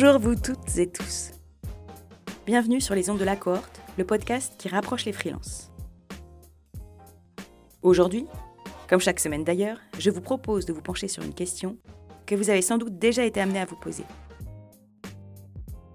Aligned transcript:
Bonjour 0.00 0.20
vous 0.20 0.36
toutes 0.36 0.78
et 0.78 0.86
tous. 0.86 1.32
Bienvenue 2.46 2.80
sur 2.80 2.94
les 2.94 3.10
ondes 3.10 3.18
de 3.18 3.24
la 3.24 3.34
cohorte, 3.34 3.80
le 3.96 4.04
podcast 4.04 4.54
qui 4.56 4.68
rapproche 4.68 5.04
les 5.06 5.12
freelances. 5.12 5.72
Aujourd'hui, 7.82 8.26
comme 8.88 9.00
chaque 9.00 9.18
semaine 9.18 9.42
d'ailleurs, 9.42 9.80
je 9.98 10.10
vous 10.10 10.20
propose 10.20 10.66
de 10.66 10.72
vous 10.72 10.82
pencher 10.82 11.08
sur 11.08 11.24
une 11.24 11.34
question 11.34 11.78
que 12.26 12.36
vous 12.36 12.48
avez 12.48 12.62
sans 12.62 12.78
doute 12.78 12.96
déjà 13.00 13.24
été 13.24 13.40
amené 13.40 13.58
à 13.58 13.64
vous 13.64 13.74
poser. 13.74 14.04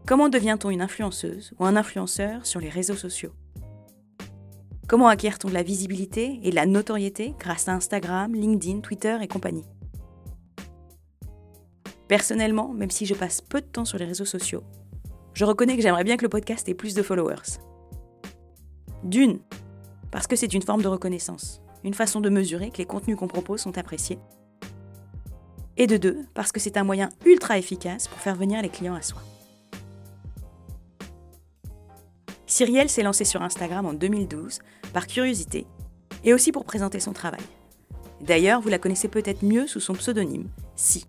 Comment 0.05 0.27
devient-on 0.27 0.69
une 0.69 0.81
influenceuse 0.81 1.53
ou 1.57 1.63
un 1.63 1.77
influenceur 1.77 2.45
sur 2.45 2.59
les 2.59 2.67
réseaux 2.67 2.97
sociaux? 2.97 3.31
Comment 4.89 5.07
acquiert-on 5.07 5.47
de 5.47 5.53
la 5.53 5.63
visibilité 5.63 6.41
et 6.43 6.49
de 6.49 6.55
la 6.55 6.65
notoriété 6.65 7.35
grâce 7.39 7.69
à 7.69 7.73
Instagram, 7.73 8.33
LinkedIn, 8.33 8.81
Twitter 8.81 9.17
et 9.21 9.29
compagnie? 9.29 9.63
Personnellement, 12.07 12.73
même 12.73 12.91
si 12.91 13.05
je 13.05 13.13
passe 13.13 13.41
peu 13.41 13.61
de 13.61 13.65
temps 13.65 13.85
sur 13.85 13.97
les 13.97 14.05
réseaux 14.05 14.25
sociaux, 14.25 14.63
je 15.33 15.45
reconnais 15.45 15.75
que 15.75 15.81
j'aimerais 15.81 16.03
bien 16.03 16.17
que 16.17 16.23
le 16.23 16.29
podcast 16.29 16.67
ait 16.69 16.73
plus 16.73 16.93
de 16.93 17.01
followers. 17.01 17.59
D'une, 19.03 19.39
parce 20.11 20.27
que 20.27 20.35
c'est 20.35 20.53
une 20.53 20.61
forme 20.61 20.81
de 20.81 20.87
reconnaissance, 20.87 21.61
une 21.83 21.93
façon 21.93 22.21
de 22.21 22.29
mesurer 22.29 22.69
que 22.69 22.77
les 22.77 22.85
contenus 22.85 23.17
qu'on 23.17 23.27
propose 23.27 23.61
sont 23.61 23.77
appréciés. 23.77 24.19
Et 25.75 25.87
de 25.87 25.97
deux, 25.97 26.19
parce 26.33 26.51
que 26.51 26.59
c'est 26.59 26.77
un 26.77 26.83
moyen 26.83 27.09
ultra 27.25 27.57
efficace 27.57 28.07
pour 28.07 28.19
faire 28.19 28.35
venir 28.35 28.61
les 28.61 28.69
clients 28.69 28.93
à 28.93 29.01
soi. 29.01 29.21
Cyrielle 32.45 32.89
s'est 32.89 33.01
lancée 33.01 33.25
sur 33.25 33.41
Instagram 33.41 33.85
en 33.85 33.93
2012 33.93 34.59
par 34.93 35.07
curiosité 35.07 35.65
et 36.23 36.33
aussi 36.33 36.51
pour 36.51 36.65
présenter 36.65 36.99
son 36.99 37.11
travail. 37.11 37.41
D'ailleurs, 38.21 38.61
vous 38.61 38.69
la 38.69 38.77
connaissez 38.77 39.07
peut-être 39.07 39.43
mieux 39.43 39.65
sous 39.65 39.79
son 39.79 39.93
pseudonyme, 39.93 40.47
Si. 40.75 41.07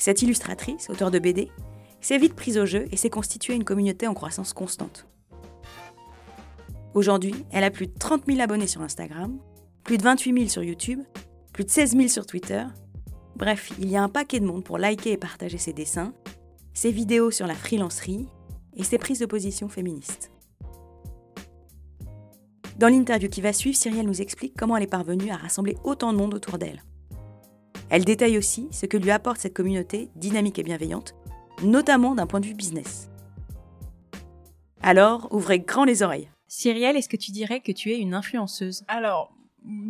Cette 0.00 0.22
illustratrice, 0.22 0.88
auteure 0.88 1.10
de 1.10 1.18
BD, 1.18 1.50
s'est 2.00 2.16
vite 2.16 2.34
prise 2.34 2.56
au 2.56 2.64
jeu 2.64 2.86
et 2.90 2.96
s'est 2.96 3.10
constituée 3.10 3.54
une 3.54 3.64
communauté 3.64 4.06
en 4.06 4.14
croissance 4.14 4.54
constante. 4.54 5.06
Aujourd'hui, 6.94 7.34
elle 7.50 7.64
a 7.64 7.70
plus 7.70 7.86
de 7.86 7.92
30 7.92 8.22
000 8.26 8.40
abonnés 8.40 8.66
sur 8.66 8.80
Instagram, 8.80 9.38
plus 9.84 9.98
de 9.98 10.02
28 10.02 10.32
000 10.32 10.48
sur 10.48 10.62
YouTube, 10.62 11.00
plus 11.52 11.64
de 11.64 11.70
16 11.70 11.96
000 11.96 12.08
sur 12.08 12.24
Twitter. 12.24 12.64
Bref, 13.36 13.72
il 13.78 13.90
y 13.90 13.96
a 13.96 14.02
un 14.02 14.08
paquet 14.08 14.40
de 14.40 14.46
monde 14.46 14.64
pour 14.64 14.78
liker 14.78 15.12
et 15.12 15.18
partager 15.18 15.58
ses 15.58 15.74
dessins, 15.74 16.14
ses 16.72 16.92
vidéos 16.92 17.30
sur 17.30 17.46
la 17.46 17.54
freelancerie 17.54 18.26
et 18.78 18.84
ses 18.84 18.96
prises 18.96 19.18
de 19.18 19.26
position 19.26 19.68
féministes. 19.68 20.32
Dans 22.78 22.88
l'interview 22.88 23.28
qui 23.28 23.42
va 23.42 23.52
suivre, 23.52 23.76
Cyrielle 23.76 24.06
nous 24.06 24.22
explique 24.22 24.54
comment 24.56 24.78
elle 24.78 24.84
est 24.84 24.86
parvenue 24.86 25.30
à 25.30 25.36
rassembler 25.36 25.76
autant 25.84 26.14
de 26.14 26.18
monde 26.18 26.32
autour 26.32 26.56
d'elle. 26.56 26.82
Elle 27.90 28.04
détaille 28.04 28.38
aussi 28.38 28.68
ce 28.70 28.86
que 28.86 28.96
lui 28.96 29.10
apporte 29.10 29.38
cette 29.38 29.54
communauté 29.54 30.10
dynamique 30.14 30.60
et 30.60 30.62
bienveillante, 30.62 31.16
notamment 31.64 32.14
d'un 32.14 32.26
point 32.26 32.38
de 32.38 32.46
vue 32.46 32.54
business. 32.54 33.10
Alors, 34.80 35.28
ouvrez 35.32 35.58
grand 35.58 35.84
les 35.84 36.02
oreilles. 36.02 36.28
Cyrielle, 36.46 36.96
est-ce 36.96 37.08
que 37.08 37.16
tu 37.16 37.32
dirais 37.32 37.60
que 37.60 37.72
tu 37.72 37.90
es 37.90 37.98
une 37.98 38.14
influenceuse? 38.14 38.84
Alors, 38.86 39.32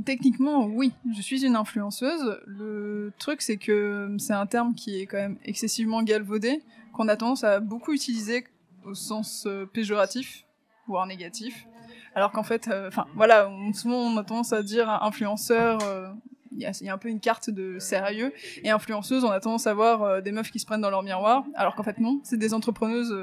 techniquement, 0.07 0.65
oui, 0.65 0.93
je 1.15 1.21
suis 1.21 1.45
une 1.45 1.57
influenceuse. 1.57 2.41
Le 2.47 3.13
truc, 3.19 3.43
c'est 3.43 3.59
que 3.59 4.17
c'est 4.19 4.33
un 4.33 4.47
terme 4.47 4.75
qui 4.75 5.01
est 5.01 5.07
quand 5.07 5.19
même 5.19 5.39
excessivement 5.45 6.03
galvaudé, 6.03 6.63
qu'on 6.95 7.07
a 7.09 7.17
tendance 7.17 7.45
à 7.45 7.61
beaucoup 7.61 7.93
utiliser 7.93 8.45
au 8.85 8.95
sens 8.95 9.45
euh, 9.47 9.67
péjoratif, 9.67 10.45
voire 10.87 11.07
négatif. 11.07 11.67
Alors 12.15 12.33
qu'en 12.33 12.43
fait, 12.43 12.69
euh, 12.69 12.89
enfin 12.89 13.07
voilà, 13.15 13.51
souvent 13.75 13.99
on 13.99 14.17
a 14.17 14.25
tendance 14.25 14.53
à 14.53 14.63
dire 14.63 14.89
influenceur, 14.89 15.79
euh, 15.83 16.09
il 16.53 16.61
y, 16.61 16.89
a, 16.89 16.93
un 16.93 16.99
peu 16.99 17.09
une 17.09 17.21
carte 17.21 17.51
de 17.51 17.79
sérieux, 17.79 18.33
et 18.63 18.71
influenceuse, 18.71 19.25
on 19.25 19.31
a 19.31 19.41
tendance 19.41 19.67
à 19.67 19.75
voir 19.75 20.23
des 20.23 20.33
meufs 20.33 20.51
qui 20.51 20.59
se 20.59 20.67
prennent 20.67 20.81
dans 20.81 20.91
leur 20.91 21.03
miroir, 21.03 21.45
alors 21.55 21.75
qu'en 21.75 21.83
fait 21.83 21.99
non, 21.99 22.21
c'est 22.25 22.39
des 22.39 22.55
entrepreneuses 22.55 23.15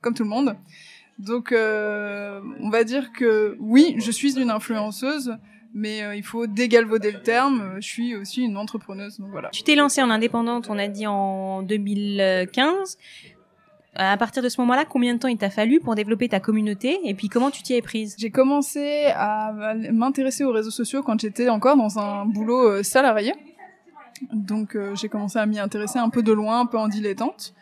comme 0.00 0.14
tout 0.14 0.22
le 0.22 0.28
monde. 0.28 0.56
Donc 1.18 1.52
on 1.52 2.70
va 2.70 2.84
dire 2.84 3.12
que 3.12 3.56
oui, 3.60 3.96
je 3.98 4.10
suis 4.10 4.38
une 4.38 4.50
influenceuse, 4.50 5.36
mais 5.74 6.16
il 6.16 6.24
faut 6.24 6.46
dégalvauder 6.46 7.12
le 7.12 7.20
terme. 7.20 7.76
Je 7.76 7.86
suis 7.86 8.16
aussi 8.16 8.42
une 8.42 8.56
entrepreneuse, 8.56 9.18
donc 9.18 9.30
voilà. 9.30 9.50
Tu 9.50 9.62
t'es 9.62 9.74
lancée 9.74 10.02
en 10.02 10.10
indépendante, 10.10 10.68
on 10.70 10.78
a 10.78 10.88
dit 10.88 11.06
en 11.06 11.62
2015 11.62 12.98
à 13.96 14.16
partir 14.16 14.42
de 14.42 14.48
ce 14.48 14.60
moment-là, 14.60 14.84
combien 14.84 15.14
de 15.14 15.18
temps 15.18 15.28
il 15.28 15.36
t'a 15.36 15.50
fallu 15.50 15.80
pour 15.80 15.94
développer 15.94 16.28
ta 16.28 16.38
communauté 16.38 17.00
et 17.04 17.14
puis 17.14 17.28
comment 17.28 17.50
tu 17.50 17.62
t'y 17.62 17.74
es 17.74 17.82
prise? 17.82 18.14
J'ai 18.18 18.30
commencé 18.30 19.06
à 19.16 19.52
m'intéresser 19.92 20.44
aux 20.44 20.52
réseaux 20.52 20.70
sociaux 20.70 21.02
quand 21.02 21.20
j'étais 21.20 21.48
encore 21.48 21.76
dans 21.76 21.98
un 21.98 22.24
boulot 22.24 22.68
euh, 22.68 22.82
salarié. 22.84 23.34
Donc 24.32 24.76
euh, 24.76 24.94
j'ai 24.94 25.08
commencé 25.08 25.38
à 25.38 25.46
m'y 25.46 25.58
intéresser 25.58 25.98
un 25.98 26.08
peu 26.08 26.22
de 26.22 26.32
loin, 26.32 26.60
un 26.60 26.66
peu 26.66 26.78
en 26.78 26.86
dilettante. 26.86 27.52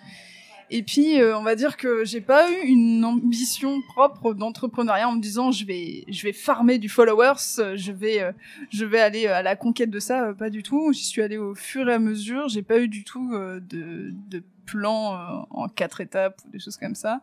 Et 0.71 0.83
puis 0.83 1.19
euh, 1.19 1.39
on 1.39 1.43
va 1.43 1.55
dire 1.55 1.79
que 1.79 2.05
j'ai 2.05 2.21
pas 2.21 2.51
eu 2.51 2.67
une 2.67 3.03
ambition 3.07 3.81
propre 3.89 4.35
d'entrepreneuriat 4.35 5.09
en 5.09 5.13
me 5.13 5.23
disant 5.23 5.51
je 5.51 5.65
vais 5.65 6.05
je 6.09 6.23
vais 6.25 6.35
farmer 6.35 6.77
du 6.77 6.91
followers, 6.91 7.77
je 7.77 7.91
vais 7.91 8.35
je 8.69 8.85
vais 8.85 9.01
aller 9.01 9.27
à 9.29 9.43
la 9.43 9.57
conquête 9.57 9.89
de 9.89 9.99
ça, 9.99 10.35
pas 10.39 10.51
du 10.51 10.63
tout. 10.63 10.93
J'y 10.93 11.05
suis 11.05 11.23
allée 11.23 11.39
au 11.39 11.55
fur 11.55 11.89
et 11.89 11.95
à 11.95 11.99
mesure. 11.99 12.49
J'ai 12.49 12.63
pas 12.63 12.81
eu 12.81 12.89
du 12.89 13.03
tout 13.03 13.31
de, 13.33 14.13
de 14.29 14.43
plan 14.69 15.15
euh, 15.15 15.41
en 15.51 15.69
quatre 15.69 16.01
étapes 16.01 16.41
ou 16.47 16.51
des 16.51 16.59
choses 16.59 16.77
comme 16.77 16.95
ça. 16.95 17.21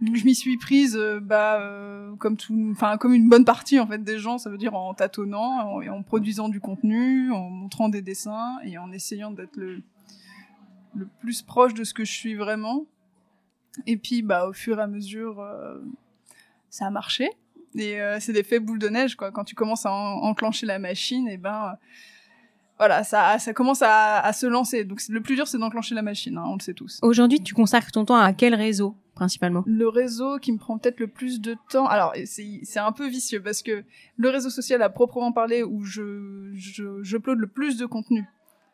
Donc 0.00 0.16
je 0.16 0.24
m'y 0.24 0.34
suis 0.34 0.56
prise 0.56 0.96
euh, 0.96 1.20
bah 1.20 1.60
euh, 1.60 2.14
comme 2.16 2.36
tout 2.36 2.54
enfin 2.72 2.96
comme 2.98 3.12
une 3.12 3.28
bonne 3.28 3.44
partie 3.44 3.78
en 3.80 3.86
fait 3.86 4.02
des 4.02 4.18
gens, 4.18 4.38
ça 4.38 4.50
veut 4.50 4.58
dire 4.58 4.74
en 4.74 4.94
tâtonnant 4.94 5.80
et 5.80 5.88
en, 5.88 6.02
produisant 6.02 6.48
du 6.48 6.60
contenu, 6.60 7.32
en 7.32 7.50
montrant 7.50 7.88
des 7.88 8.02
dessins 8.02 8.58
et 8.64 8.78
en 8.78 8.92
essayant 8.92 9.30
d'être 9.30 9.56
le 9.56 9.82
le 10.96 11.08
plus 11.18 11.42
proche 11.42 11.74
de 11.74 11.82
ce 11.82 11.92
que 11.92 12.04
je 12.04 12.12
suis 12.12 12.36
vraiment. 12.36 12.86
Et 13.86 13.96
puis 13.96 14.22
bah 14.22 14.46
au 14.46 14.52
fur 14.52 14.78
et 14.78 14.82
à 14.82 14.86
mesure 14.86 15.44
ça 16.70 16.86
a 16.86 16.90
marché 16.90 17.28
et 17.76 17.98
c'est 18.20 18.32
l'effet 18.32 18.60
boule 18.60 18.78
de 18.78 18.88
neige 18.88 19.16
quoi 19.16 19.32
quand 19.32 19.42
tu 19.42 19.56
commences 19.56 19.84
à 19.84 19.90
enclencher 19.90 20.66
la 20.66 20.78
machine 20.78 21.26
et 21.26 21.36
ben 21.36 21.76
voilà, 22.78 23.04
ça, 23.04 23.38
ça 23.38 23.52
commence 23.52 23.82
à, 23.82 24.32
se 24.32 24.46
lancer. 24.46 24.84
Donc 24.84 25.00
le 25.08 25.20
plus 25.20 25.36
dur, 25.36 25.46
c'est 25.46 25.58
d'enclencher 25.58 25.94
la 25.94 26.02
machine, 26.02 26.36
hein, 26.36 26.44
on 26.46 26.54
le 26.54 26.60
sait 26.60 26.74
tous. 26.74 26.98
Aujourd'hui, 27.02 27.40
tu 27.40 27.54
consacres 27.54 27.92
ton 27.92 28.04
temps 28.04 28.16
à 28.16 28.32
quel 28.32 28.54
réseau 28.54 28.96
principalement? 29.14 29.62
Le 29.66 29.88
réseau 29.88 30.38
qui 30.38 30.50
me 30.50 30.58
prend 30.58 30.76
peut-être 30.76 30.98
le 30.98 31.06
plus 31.06 31.40
de 31.40 31.56
temps. 31.70 31.86
Alors 31.86 32.14
c'est 32.24 32.78
un 32.78 32.90
peu 32.90 33.06
vicieux 33.06 33.40
parce 33.40 33.62
que 33.62 33.84
le 34.16 34.28
réseau 34.28 34.50
social 34.50 34.82
à 34.82 34.88
proprement 34.88 35.30
parler 35.30 35.62
où 35.62 35.84
je 35.84 36.50
je, 36.54 37.16
le 37.16 37.46
plus 37.46 37.76
de 37.76 37.86
contenu. 37.86 38.24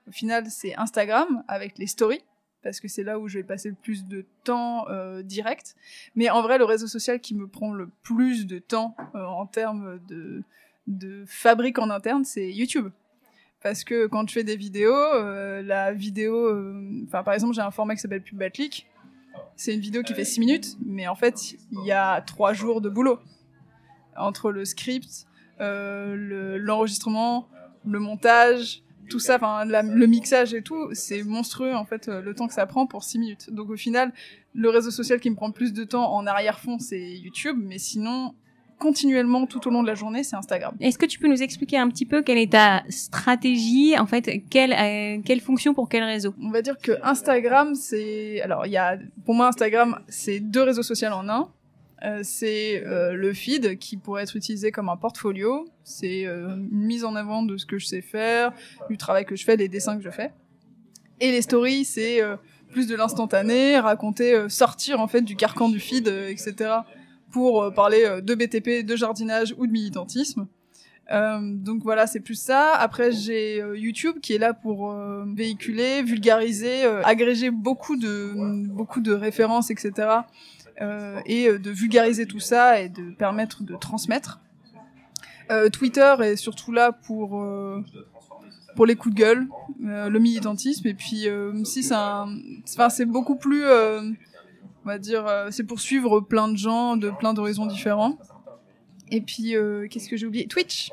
Au 0.09 0.13
final, 0.13 0.47
c'est 0.49 0.75
Instagram 0.77 1.45
avec 1.47 1.77
les 1.77 1.87
stories 1.87 2.23
parce 2.63 2.81
que 2.81 2.89
c'est 2.89 3.05
là 3.05 3.19
où 3.19 3.29
je 3.29 3.39
vais 3.39 3.45
passer 3.45 3.69
le 3.69 3.75
plus 3.75 4.07
de 4.07 4.25
temps 4.45 4.89
euh, 4.89 5.23
direct. 5.23 5.77
Mais 6.15 6.31
en 6.31 6.41
vrai, 6.41 6.57
le 6.57 6.65
réseau 6.65 6.87
social 6.87 7.21
qui 7.21 7.35
me 7.35 7.47
prend 7.47 7.73
le 7.73 7.91
plus 8.03 8.47
de 8.47 8.59
temps 8.59 8.97
euh, 9.15 9.25
en 9.25 9.47
termes 9.47 10.01
de 10.09 10.43
de 10.87 11.25
fabrique 11.27 11.79
en 11.79 11.91
interne, 11.91 12.25
c'est 12.25 12.51
YouTube 12.51 12.89
parce 13.63 13.85
que 13.85 14.07
quand 14.07 14.25
tu 14.25 14.35
fais 14.35 14.45
des 14.45 14.57
vidéos, 14.57 14.95
euh, 14.95 15.63
la 15.63 15.93
vidéo, 15.93 16.47
euh, 16.47 17.05
enfin 17.07 17.23
par 17.23 17.35
exemple 17.35 17.55
j'ai 17.55 17.61
un 17.61 17.71
format 17.71 17.95
qui 17.95 18.01
s'appelle 18.01 18.23
Pubatlik, 18.23 18.87
c'est 19.57 19.75
une 19.75 19.81
vidéo 19.81 20.03
qui 20.03 20.15
fait 20.15 20.25
6 20.25 20.41
minutes, 20.41 20.77
mais 20.85 21.07
en 21.09 21.15
fait 21.15 21.57
il 21.71 21.85
y 21.85 21.93
a 21.93 22.21
3 22.23 22.53
jours 22.53 22.81
de 22.81 22.89
boulot 22.89 23.19
entre 24.17 24.51
le 24.51 24.65
script, 24.65 25.27
euh, 25.61 26.59
l'enregistrement, 26.59 27.49
le, 27.87 27.99
montage, 27.99 28.83
tout 29.11 29.19
ça, 29.19 29.37
enfin 29.37 29.65
le 29.65 30.07
mixage 30.07 30.55
et 30.55 30.63
tout, 30.63 30.89
c'est 30.93 31.23
monstrueux 31.23 31.75
en 31.75 31.85
fait 31.85 32.09
le 32.09 32.35
temps 32.35 32.49
que 32.49 32.55
ça 32.55 32.67
prend 32.67 32.87
pour 32.87 33.05
6 33.05 33.19
minutes. 33.19 33.51
Donc 33.53 33.69
au 33.69 33.77
final, 33.77 34.13
le 34.55 34.71
réseau 34.71 34.91
social 34.91 35.21
qui 35.21 35.29
me 35.29 35.37
prend 35.37 35.51
plus 35.51 35.73
de 35.75 35.85
temps 35.85 36.15
en 36.15 36.27
arrière-fond 36.27 36.79
c'est 36.79 37.13
YouTube, 37.19 37.59
mais 37.61 37.79
sinon 37.79 38.35
continuellement 38.81 39.47
tout 39.47 39.69
au 39.69 39.71
long 39.71 39.83
de 39.83 39.87
la 39.87 39.95
journée, 39.95 40.25
c'est 40.25 40.35
Instagram. 40.35 40.75
Est-ce 40.81 40.99
que 40.99 41.05
tu 41.07 41.19
peux 41.19 41.29
nous 41.29 41.43
expliquer 41.43 41.77
un 41.77 41.89
petit 41.89 42.07
peu 42.07 42.23
quelle 42.23 42.39
est 42.39 42.53
ta 42.53 42.83
stratégie, 42.89 43.97
en 43.97 44.07
fait, 44.07 44.43
quelle, 44.49 44.73
euh, 44.73 45.23
quelle 45.23 45.41
fonction 45.41 45.75
pour 45.75 45.89
quel 45.89 46.03
réseau? 46.03 46.35
On 46.43 46.51
va 46.51 46.63
dire 46.63 46.79
que 46.83 46.93
Instagram, 47.03 47.75
c'est... 47.75 48.41
Alors, 48.41 48.67
il 48.67 48.73
y 48.73 48.79
a... 48.79 48.99
Pour 49.27 49.35
moi, 49.35 49.49
Instagram, 49.49 50.01
c'est 50.09 50.41
deux 50.41 50.63
réseaux 50.63 50.83
sociaux 50.83 51.09
en 51.09 51.29
un. 51.29 51.51
Euh, 52.03 52.21
c'est 52.23 52.83
euh, 52.87 53.13
le 53.13 53.35
feed 53.35 53.79
qui 53.79 53.99
pourrait 53.99 54.23
être 54.23 54.35
utilisé 54.35 54.73
comme 54.73 54.89
un 54.89 54.97
portfolio. 54.97 55.69
C'est 55.85 56.25
une 56.25 56.69
mise 56.71 57.05
en 57.05 57.15
avant 57.15 57.43
de 57.43 57.59
ce 57.59 57.67
que 57.67 57.79
je 57.79 57.87
sais 57.87 58.01
faire, 58.01 58.53
du 58.89 58.97
travail 58.97 59.27
que 59.27 59.37
je 59.37 59.45
fais, 59.45 59.59
des 59.59 59.69
dessins 59.69 59.99
que 59.99 60.03
je 60.03 60.11
fais. 60.11 60.33
Et 61.21 61.31
les 61.31 61.43
stories, 61.43 61.85
c'est 61.85 62.23
plus 62.71 62.87
de 62.87 62.97
l'instantané, 62.97 63.79
raconter, 63.79 64.49
sortir 64.49 65.01
en 65.01 65.07
fait 65.07 65.21
du 65.21 65.37
carcan 65.37 65.69
du 65.69 65.81
feed, 65.81 66.09
etc 66.09 66.81
pour 67.31 67.63
euh, 67.63 67.71
parler 67.71 68.05
euh, 68.05 68.21
de 68.21 68.35
BTP, 68.35 68.85
de 68.85 68.97
jardinage 68.97 69.55
ou 69.59 69.67
de 69.67 69.73
militantisme. 69.73 70.47
Euh, 71.11 71.39
donc 71.43 71.83
voilà, 71.83 72.07
c'est 72.07 72.21
plus 72.21 72.41
ça. 72.41 72.75
Après, 72.75 73.11
j'ai 73.11 73.59
YouTube 73.75 74.21
qui 74.23 74.35
est 74.35 74.39
là 74.39 74.55
pour 74.55 74.95
véhiculer, 75.35 76.03
vulgariser, 76.03 76.85
agréger 76.85 77.51
beaucoup 77.51 77.97
de 77.97 78.33
beaucoup 78.69 79.01
de 79.01 79.13
références, 79.13 79.73
etc. 79.73 80.09
et 81.27 81.51
de 81.51 81.71
vulgariser 81.71 82.27
tout 82.27 82.39
ça 82.39 82.81
et 82.81 82.89
de 82.89 83.11
permettre 83.11 83.65
de 83.65 83.75
transmettre. 83.75 84.39
Twitter 85.73 86.15
est 86.21 86.37
surtout 86.37 86.71
là 86.71 86.93
pour 86.93 87.45
pour 88.77 88.87
les 88.87 88.95
coups 88.95 89.17
de 89.17 89.21
gueule, 89.21 89.49
le 89.81 90.19
militantisme 90.21 90.87
et 90.87 90.95
puis 90.95 91.27
si 91.65 91.83
c'est 91.83 91.93
un, 91.93 92.29
enfin 92.69 92.89
c'est 92.89 93.05
beaucoup 93.05 93.35
plus, 93.35 93.65
on 94.85 94.89
va 94.89 94.99
dire, 94.99 95.27
euh, 95.27 95.49
c'est 95.51 95.65
pour 95.65 95.81
suivre 95.81 96.21
plein 96.21 96.49
de 96.49 96.57
gens 96.57 96.97
de 96.97 97.11
plein 97.11 97.35
d'horizons 97.35 97.67
différents. 97.67 98.19
Et 99.11 99.21
puis 99.21 99.57
euh, 99.57 99.89
qu'est-ce 99.89 100.09
que 100.09 100.17
j'ai 100.17 100.27
oublié? 100.27 100.47
Twitch. 100.47 100.91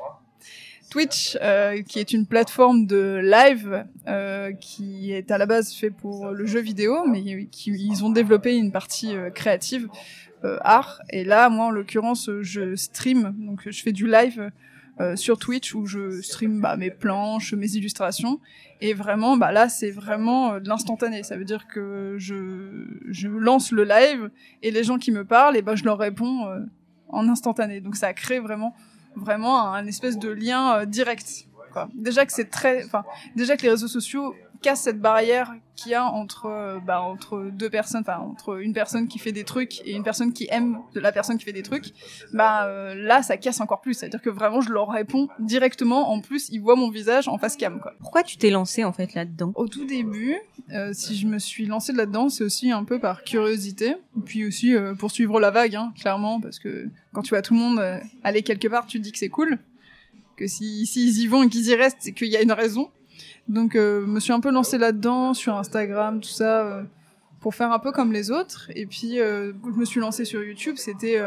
Twitch, 0.90 1.36
euh, 1.42 1.82
qui 1.82 1.98
est 1.98 2.12
une 2.14 2.26
plateforme 2.26 2.86
de 2.86 3.20
live 3.22 3.84
euh, 4.06 4.52
qui 4.52 5.12
est 5.12 5.30
à 5.30 5.36
la 5.36 5.44
base 5.44 5.74
fait 5.74 5.90
pour 5.90 6.30
le 6.30 6.46
jeu 6.46 6.60
vidéo, 6.60 7.04
mais 7.06 7.46
qui, 7.50 7.72
ils 7.72 8.04
ont 8.04 8.10
développé 8.10 8.56
une 8.56 8.72
partie 8.72 9.14
euh, 9.14 9.28
créative, 9.28 9.88
euh, 10.44 10.56
art. 10.62 11.02
Et 11.10 11.24
là, 11.24 11.50
moi, 11.50 11.66
en 11.66 11.70
l'occurrence, 11.70 12.30
je 12.40 12.74
stream, 12.74 13.34
donc 13.38 13.68
je 13.68 13.82
fais 13.82 13.92
du 13.92 14.06
live 14.06 14.50
euh, 15.00 15.14
sur 15.14 15.38
Twitch 15.38 15.74
où 15.76 15.86
je 15.86 16.20
stream 16.22 16.60
bah, 16.60 16.76
mes 16.76 16.90
planches, 16.90 17.54
mes 17.54 17.70
illustrations. 17.76 18.40
Et 18.80 18.94
vraiment, 18.94 19.36
bah 19.36 19.52
là, 19.52 19.68
c'est 19.68 19.92
vraiment 19.92 20.54
euh, 20.54 20.60
de 20.60 20.68
l'instantané. 20.68 21.22
Ça 21.22 21.36
veut 21.36 21.44
dire 21.44 21.68
que 21.68 22.16
je, 22.18 23.28
lance 23.28 23.70
le 23.70 23.84
live 23.84 24.30
et 24.62 24.72
les 24.72 24.82
gens 24.82 24.98
qui 24.98 25.12
me 25.12 25.24
parlent, 25.24 25.56
et 25.56 25.62
bah, 25.62 25.76
je 25.76 25.84
leur 25.84 25.98
réponds 25.98 26.46
euh, 26.46 26.58
en 27.08 27.28
instantané. 27.28 27.80
Donc 27.80 27.94
ça 27.94 28.12
crée 28.12 28.40
vraiment 28.40 28.74
vraiment 29.14 29.72
un, 29.72 29.86
espèce 29.86 30.18
de 30.18 30.30
lien 30.30 30.84
direct. 30.84 31.46
Déjà 31.94 32.26
que 32.26 32.32
c'est 32.32 32.50
très, 32.50 32.84
enfin, 32.84 33.04
déjà 33.36 33.56
que 33.56 33.62
les 33.62 33.70
réseaux 33.70 33.88
sociaux 33.88 34.34
cassent 34.62 34.82
cette 34.82 35.00
barrière 35.00 35.52
qu'il 35.76 35.92
y 35.92 35.94
a 35.94 36.04
entre, 36.04 36.46
euh, 36.46 36.78
bah, 36.84 37.00
entre 37.00 37.50
deux 37.52 37.70
personnes, 37.70 38.00
enfin, 38.00 38.18
entre 38.18 38.60
une 38.60 38.72
personne 38.72 39.06
qui 39.06 39.18
fait 39.18 39.32
des 39.32 39.44
trucs 39.44 39.80
et 39.86 39.92
une 39.92 40.02
personne 40.02 40.32
qui 40.32 40.48
aime 40.50 40.78
de 40.94 41.00
la 41.00 41.12
personne 41.12 41.38
qui 41.38 41.44
fait 41.44 41.52
des 41.52 41.62
trucs. 41.62 41.92
Bah 42.32 42.66
euh, 42.66 42.94
là, 42.94 43.22
ça 43.22 43.36
casse 43.36 43.60
encore 43.60 43.80
plus. 43.80 43.94
C'est-à-dire 43.94 44.20
que 44.20 44.30
vraiment, 44.30 44.60
je 44.60 44.70
leur 44.70 44.88
réponds 44.88 45.28
directement. 45.38 46.10
En 46.10 46.20
plus, 46.20 46.48
ils 46.50 46.58
voient 46.60 46.76
mon 46.76 46.90
visage 46.90 47.28
en 47.28 47.38
face 47.38 47.56
cam. 47.56 47.80
Quoi. 47.80 47.94
Pourquoi 48.00 48.24
tu 48.24 48.36
t'es 48.36 48.50
lancé 48.50 48.84
en 48.84 48.92
fait 48.92 49.14
là-dedans? 49.14 49.52
Au 49.54 49.68
tout 49.68 49.84
début, 49.84 50.36
euh, 50.72 50.90
si 50.92 51.16
je 51.16 51.26
me 51.26 51.38
suis 51.38 51.66
lancée 51.66 51.92
là-dedans, 51.92 52.28
c'est 52.28 52.44
aussi 52.44 52.72
un 52.72 52.84
peu 52.84 52.98
par 52.98 53.22
curiosité, 53.22 53.94
puis 54.24 54.44
aussi 54.44 54.74
euh, 54.74 54.94
pour 54.94 55.12
suivre 55.12 55.38
la 55.38 55.50
vague, 55.50 55.76
hein, 55.76 55.92
clairement, 56.00 56.40
parce 56.40 56.58
que 56.58 56.88
quand 57.12 57.22
tu 57.22 57.30
vois 57.30 57.42
tout 57.42 57.54
le 57.54 57.60
monde 57.60 58.00
aller 58.24 58.42
quelque 58.42 58.68
part, 58.68 58.86
tu 58.86 58.98
te 58.98 59.04
dis 59.04 59.12
que 59.12 59.18
c'est 59.18 59.28
cool, 59.28 59.58
que 60.36 60.46
si 60.46 60.86
s'ils 60.86 61.20
y 61.20 61.26
vont 61.26 61.44
et 61.44 61.48
qu'ils 61.48 61.68
y 61.68 61.74
restent, 61.74 61.98
c'est 62.00 62.12
qu'il 62.12 62.28
y 62.28 62.36
a 62.36 62.42
une 62.42 62.52
raison. 62.52 62.90
Donc, 63.48 63.74
euh, 63.74 64.06
me 64.06 64.20
suis 64.20 64.32
un 64.32 64.40
peu 64.40 64.50
lancée 64.50 64.78
là-dedans 64.78 65.34
sur 65.34 65.56
Instagram, 65.56 66.20
tout 66.20 66.28
ça, 66.28 66.66
euh, 66.66 66.82
pour 67.40 67.54
faire 67.54 67.72
un 67.72 67.78
peu 67.78 67.92
comme 67.92 68.12
les 68.12 68.30
autres. 68.30 68.70
Et 68.74 68.86
puis, 68.86 69.20
euh, 69.20 69.52
je 69.64 69.78
me 69.78 69.84
suis 69.84 70.00
lancée 70.00 70.24
sur 70.24 70.42
YouTube, 70.42 70.76
c'était 70.76 71.20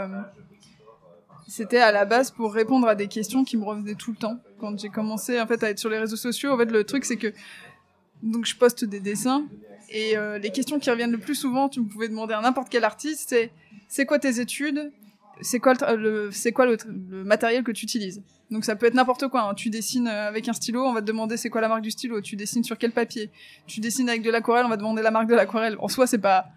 c'était 1.48 1.80
à 1.80 1.92
la 1.92 2.06
base 2.06 2.32
pour 2.32 2.54
répondre 2.54 2.88
à 2.88 2.96
des 2.96 3.08
questions 3.08 3.44
qui 3.44 3.58
me 3.58 3.66
revenaient 3.66 3.96
tout 3.96 4.12
le 4.12 4.18
temps. 4.18 4.38
Quand 4.60 4.80
j'ai 4.80 4.88
commencé 4.88 5.42
en 5.42 5.48
fait 5.48 5.62
à 5.64 5.70
être 5.70 5.80
sur 5.80 5.90
les 5.90 5.98
réseaux 5.98 6.16
sociaux, 6.16 6.54
en 6.54 6.58
fait, 6.58 6.72
le 6.72 6.86
truc 6.86 7.04
c'est 7.04 7.18
que 7.18 7.34
donc 8.24 8.46
je 8.46 8.56
poste 8.56 8.86
des 8.86 9.02
dessins 9.02 9.44
et 9.90 10.16
les 10.42 10.52
questions 10.52 10.80
qui 10.80 10.90
reviennent 10.90 11.12
le 11.12 11.18
plus 11.18 11.36
souvent, 11.36 11.68
tu 11.68 11.84
pouvais 11.84 12.08
demander 12.08 12.34
à 12.34 12.40
n'importe 12.40 12.70
quel 12.70 12.86
artiste, 12.86 13.30
c'est 13.30 13.52
c'est 13.90 14.06
quoi 14.06 14.18
tes 14.18 14.40
études? 14.40 14.94
C'est 15.42 15.60
quoi 15.60 15.74
le, 15.74 16.30
matériel 17.24 17.64
que 17.64 17.72
tu 17.72 17.86
utilises? 17.86 18.24
Donc 18.50 18.66
ça 18.66 18.76
peut 18.76 18.86
être 18.86 18.94
n'importe 18.94 19.28
quoi. 19.28 19.50
hein. 19.50 19.54
Tu 19.54 19.70
dessines 19.70 20.08
euh, 20.08 20.28
avec 20.28 20.48
un 20.48 20.54
stylo, 20.54 20.84
on 20.84 20.94
va 20.94 21.02
te 21.02 21.06
demander 21.06 21.38
c'est 21.38 21.50
quoi 21.50 21.62
la 21.62 21.68
marque 21.68 21.82
du 21.82 21.92
stylo. 21.92 22.22
Tu 22.22 22.36
dessines 22.36 22.64
sur 22.64 22.78
quel 22.78 22.92
papier 22.92 23.30
Tu 23.68 23.80
dessines 23.80 24.10
avec 24.10 24.22
de 24.22 24.30
l'aquarelle, 24.30 24.66
on 24.66 24.70
va 24.70 24.76
te 24.76 24.82
demander 24.82 25.02
la 25.02 25.12
marque 25.12 25.28
de 25.28 25.36
l'aquarelle. 25.36 25.78
En 25.80 25.88
soi, 25.88 26.08
c'est 26.08 26.18
pas, 26.18 26.48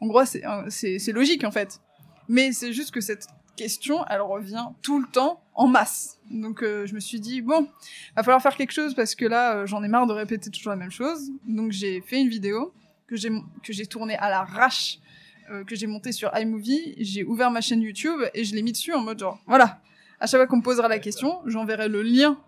en 0.00 0.06
gros, 0.06 0.20
euh, 0.20 0.64
c'est 0.68 0.98
c'est 0.98 1.12
logique 1.12 1.44
en 1.44 1.50
fait. 1.50 1.80
Mais 2.28 2.52
c'est 2.52 2.72
juste 2.72 2.90
que 2.90 3.00
cette 3.00 3.26
question, 3.58 4.04
elle 4.08 4.20
revient 4.20 4.66
tout 4.82 5.00
le 5.00 5.06
temps 5.06 5.42
en 5.54 5.66
masse. 5.66 6.18
Donc 6.30 6.62
euh, 6.62 6.86
je 6.86 6.94
me 6.94 7.00
suis 7.00 7.20
dit 7.20 7.42
bon, 7.42 7.68
va 8.16 8.22
falloir 8.22 8.40
faire 8.40 8.56
quelque 8.56 8.72
chose 8.72 8.94
parce 8.94 9.14
que 9.14 9.26
là 9.26 9.56
euh, 9.56 9.66
j'en 9.66 9.82
ai 9.82 9.88
marre 9.88 10.06
de 10.06 10.12
répéter 10.12 10.50
toujours 10.50 10.70
la 10.70 10.76
même 10.76 10.90
chose. 10.90 11.30
Donc 11.46 11.72
j'ai 11.72 12.00
fait 12.00 12.20
une 12.20 12.28
vidéo 12.28 12.72
que 13.06 13.16
j'ai 13.16 13.30
que 13.62 13.72
j'ai 13.72 13.86
tournée 13.86 14.16
à 14.16 14.30
l'arrache, 14.30 15.00
euh, 15.50 15.64
que 15.64 15.76
j'ai 15.76 15.86
montée 15.86 16.12
sur 16.12 16.30
iMovie. 16.36 16.94
J'ai 16.98 17.24
ouvert 17.24 17.50
ma 17.50 17.60
chaîne 17.60 17.82
YouTube 17.82 18.20
et 18.34 18.44
je 18.44 18.54
l'ai 18.54 18.62
mis 18.62 18.72
dessus 18.72 18.92
en 18.92 19.00
mode 19.00 19.18
genre 19.18 19.38
voilà. 19.46 19.80
À 20.20 20.26
chaque 20.26 20.40
fois 20.40 20.46
qu'on 20.46 20.56
me 20.56 20.62
posera 20.62 20.88
la 20.88 20.98
question, 20.98 21.40
j'enverrai 21.46 21.88
le 21.88 22.02
lien 22.02 22.38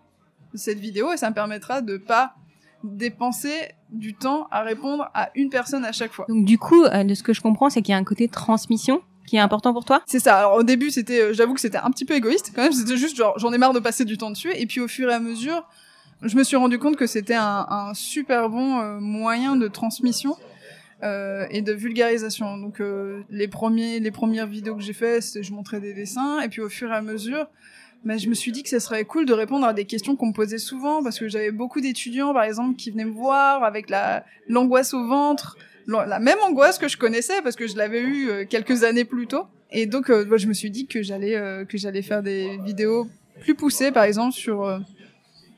de 0.53 0.57
cette 0.57 0.79
vidéo 0.79 1.13
et 1.13 1.17
ça 1.17 1.29
me 1.29 1.35
permettra 1.35 1.81
de 1.81 1.97
pas 1.97 2.35
dépenser 2.83 3.71
du 3.91 4.13
temps 4.13 4.47
à 4.51 4.61
répondre 4.61 5.09
à 5.13 5.29
une 5.35 5.49
personne 5.49 5.85
à 5.85 5.91
chaque 5.91 6.11
fois. 6.11 6.25
Donc 6.27 6.45
du 6.45 6.57
coup, 6.57 6.83
euh, 6.83 7.03
de 7.03 7.13
ce 7.13 7.23
que 7.23 7.33
je 7.33 7.41
comprends, 7.41 7.69
c'est 7.69 7.81
qu'il 7.81 7.91
y 7.91 7.95
a 7.95 7.97
un 7.97 8.03
côté 8.03 8.27
transmission 8.27 9.01
qui 9.27 9.35
est 9.37 9.39
important 9.39 9.71
pour 9.71 9.85
toi? 9.85 10.01
C'est 10.07 10.19
ça. 10.19 10.37
Alors 10.37 10.55
au 10.55 10.63
début, 10.63 10.89
c'était, 10.89 11.21
euh, 11.21 11.33
j'avoue 11.33 11.53
que 11.53 11.61
c'était 11.61 11.77
un 11.77 11.91
petit 11.91 12.05
peu 12.05 12.15
égoïste 12.15 12.51
quand 12.53 12.63
même. 12.63 12.73
C'était 12.73 12.97
juste 12.97 13.15
genre, 13.15 13.37
j'en 13.37 13.53
ai 13.53 13.57
marre 13.57 13.73
de 13.73 13.79
passer 13.79 14.03
du 14.03 14.17
temps 14.17 14.31
dessus. 14.31 14.51
Et 14.55 14.65
puis 14.65 14.81
au 14.81 14.87
fur 14.87 15.09
et 15.09 15.13
à 15.13 15.19
mesure, 15.19 15.63
je 16.21 16.35
me 16.35 16.43
suis 16.43 16.57
rendu 16.57 16.79
compte 16.79 16.97
que 16.97 17.07
c'était 17.07 17.35
un, 17.35 17.65
un 17.69 17.93
super 17.93 18.49
bon 18.49 18.79
euh, 18.79 18.99
moyen 18.99 19.55
de 19.55 19.67
transmission 19.67 20.35
euh, 21.03 21.45
et 21.49 21.61
de 21.61 21.73
vulgarisation. 21.73 22.57
Donc 22.57 22.79
euh, 22.79 23.21
les 23.29 23.47
premiers, 23.47 23.99
les 23.99 24.11
premières 24.11 24.47
vidéos 24.47 24.75
que 24.75 24.81
j'ai 24.81 24.93
faites, 24.93 25.41
je 25.41 25.51
montrais 25.51 25.79
des 25.79 25.93
dessins. 25.93 26.41
Et 26.41 26.49
puis 26.49 26.61
au 26.61 26.69
fur 26.69 26.91
et 26.91 26.95
à 26.95 27.01
mesure, 27.01 27.47
mais 28.03 28.17
je 28.17 28.29
me 28.29 28.33
suis 28.33 28.51
dit 28.51 28.63
que 28.63 28.69
ce 28.69 28.79
serait 28.79 29.05
cool 29.05 29.25
de 29.25 29.33
répondre 29.33 29.65
à 29.65 29.73
des 29.73 29.85
questions 29.85 30.15
qu'on 30.15 30.27
me 30.27 30.33
posait 30.33 30.57
souvent 30.57 31.03
parce 31.03 31.19
que 31.19 31.27
j'avais 31.27 31.51
beaucoup 31.51 31.81
d'étudiants, 31.81 32.33
par 32.33 32.43
exemple, 32.43 32.75
qui 32.75 32.91
venaient 32.91 33.05
me 33.05 33.11
voir 33.11 33.63
avec 33.63 33.89
la 33.89 34.25
l'angoisse 34.47 34.93
au 34.93 35.05
ventre, 35.05 35.57
la 35.87 36.19
même 36.19 36.39
angoisse 36.41 36.77
que 36.77 36.87
je 36.87 36.97
connaissais 36.97 37.41
parce 37.43 37.55
que 37.55 37.67
je 37.67 37.75
l'avais 37.75 38.01
eu 38.01 38.29
euh, 38.29 38.45
quelques 38.45 38.83
années 38.83 39.05
plus 39.05 39.27
tôt. 39.27 39.45
Et 39.71 39.85
donc, 39.85 40.09
euh, 40.09 40.25
moi, 40.25 40.37
je 40.37 40.47
me 40.47 40.53
suis 40.53 40.69
dit 40.69 40.87
que 40.87 41.01
j'allais 41.01 41.35
euh, 41.35 41.65
que 41.65 41.77
j'allais 41.77 42.01
faire 42.01 42.21
des 42.21 42.57
vidéos 42.57 43.07
plus 43.39 43.55
poussées, 43.55 43.91
par 43.91 44.03
exemple, 44.03 44.33
sur 44.33 44.63
euh, 44.63 44.79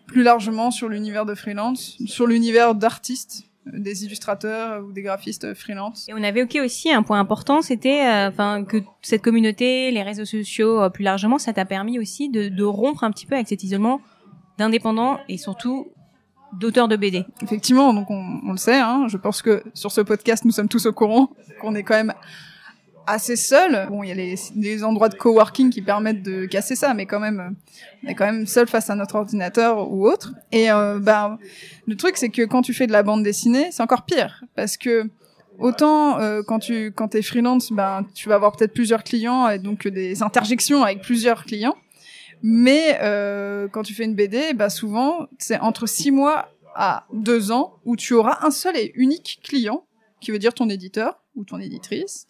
plus 0.08 0.24
largement 0.24 0.70
sur 0.70 0.88
l'univers 0.88 1.26
de 1.26 1.34
freelance, 1.34 1.98
sur 2.06 2.28
l'univers 2.28 2.76
d'artistes, 2.76 3.44
des 3.66 4.06
illustrateurs 4.06 4.84
ou 4.84 4.92
des 4.92 5.02
graphistes 5.02 5.54
freelance. 5.54 6.08
Et 6.10 6.14
on 6.14 6.24
avait 6.24 6.44
ok 6.44 6.58
aussi 6.64 6.92
un 6.92 7.04
point 7.04 7.20
important, 7.20 7.62
c'était 7.62 8.06
euh, 8.06 8.30
enfin 8.30 8.64
que 8.64 8.78
cette 9.02 9.22
communauté, 9.22 9.92
les 9.92 10.02
réseaux 10.02 10.26
sociaux 10.26 10.82
euh, 10.82 10.90
plus 10.90 11.04
largement, 11.04 11.38
ça 11.38 11.54
t'a 11.54 11.66
permis 11.66 12.00
aussi 12.00 12.30
de, 12.30 12.50
de 12.50 12.64
rompre 12.64 13.04
un 13.04 13.12
petit 13.12 13.26
peu 13.26 13.36
avec 13.36 13.48
cet 13.48 13.64
isolement 13.64 14.02
d'indépendants 14.58 15.20
et 15.30 15.38
surtout 15.38 15.92
d'auteurs 16.60 16.88
de 16.88 16.96
BD. 16.96 17.26
Effectivement, 17.42 17.94
donc 17.94 18.12
on, 18.12 18.42
on 18.46 18.52
le 18.52 18.58
sait, 18.58 18.80
hein, 18.80 19.08
je 19.08 19.18
pense 19.18 19.42
que 19.42 19.64
sur 19.74 19.92
ce 19.92 20.02
podcast, 20.02 20.46
nous 20.46 20.52
sommes 20.52 20.70
tous 20.70 20.86
au 20.86 20.94
courant 20.94 21.30
qu'on 21.60 21.74
est 21.74 21.84
quand 21.84 21.96
même 21.96 22.14
assez 23.08 23.36
seul. 23.36 23.88
Bon, 23.90 24.04
il 24.04 24.10
y 24.10 24.12
a 24.12 24.16
les, 24.16 24.36
les 24.56 24.84
endroits 24.84 25.10
de 25.10 25.16
coworking 25.16 25.70
qui 25.70 25.82
permettent 25.82 26.24
de 26.24 26.46
casser 26.46 26.76
ça, 26.76 26.94
mais 26.94 27.06
quand 27.06 27.20
même, 27.20 27.40
euh, 27.40 27.50
on 28.04 28.08
est 28.10 28.16
quand 28.16 28.26
même 28.26 28.46
seul 28.48 28.68
face 28.68 28.90
à 28.90 28.96
notre 28.96 29.16
ordinateur 29.16 29.92
ou 29.92 30.08
autre. 30.08 30.34
Et 30.52 30.72
euh, 30.72 31.00
ben, 31.00 31.38
le 31.88 31.96
truc, 31.96 32.18
c'est 32.18 32.30
que 32.30 32.44
quand 32.44 32.62
tu 32.62 32.74
fais 32.74 32.88
de 32.88 32.92
la 32.92 33.04
bande 33.04 33.24
dessinée, 33.24 33.70
c'est 33.72 33.84
encore 33.84 34.06
pire, 34.06 34.44
parce 34.56 34.78
que 34.78 35.10
autant 35.60 36.20
euh, 36.20 36.42
quand 36.46 36.60
tu 36.60 36.92
quand 36.92 37.10
t'es 37.10 37.22
freelance, 37.22 37.72
ben 37.72 38.06
tu 38.14 38.30
vas 38.30 38.36
avoir 38.36 38.56
peut-être 38.56 38.74
plusieurs 38.74 39.04
clients 39.04 39.48
et 39.50 39.60
donc 39.60 39.88
des 39.88 40.24
interjections 40.24 40.84
avec 40.84 41.02
plusieurs 41.02 41.46
clients. 41.46 41.76
Mais 42.42 43.00
euh, 43.02 43.68
quand 43.70 43.84
tu 43.84 43.94
fais 43.94 44.04
une 44.04 44.16
BD, 44.16 44.54
bah 44.54 44.70
souvent 44.70 45.28
c'est 45.38 45.60
entre 45.60 45.88
six 45.88 46.12
mois 46.12 46.50
à 46.76 47.06
deux 47.14 47.52
ans 47.52 47.80
où 47.86 47.96
tu 47.96 48.14
auras 48.14 48.40
un 48.46 48.52
seul 48.52 48.76
et 48.76 48.92
unique 48.96 49.40
client, 49.44 49.86
qui 50.20 50.32
veut 50.32 50.40
dire 50.40 50.54
ton 50.54 50.70
éditeur 50.70 51.23
ou 51.36 51.44
ton 51.44 51.60
éditrice. 51.60 52.28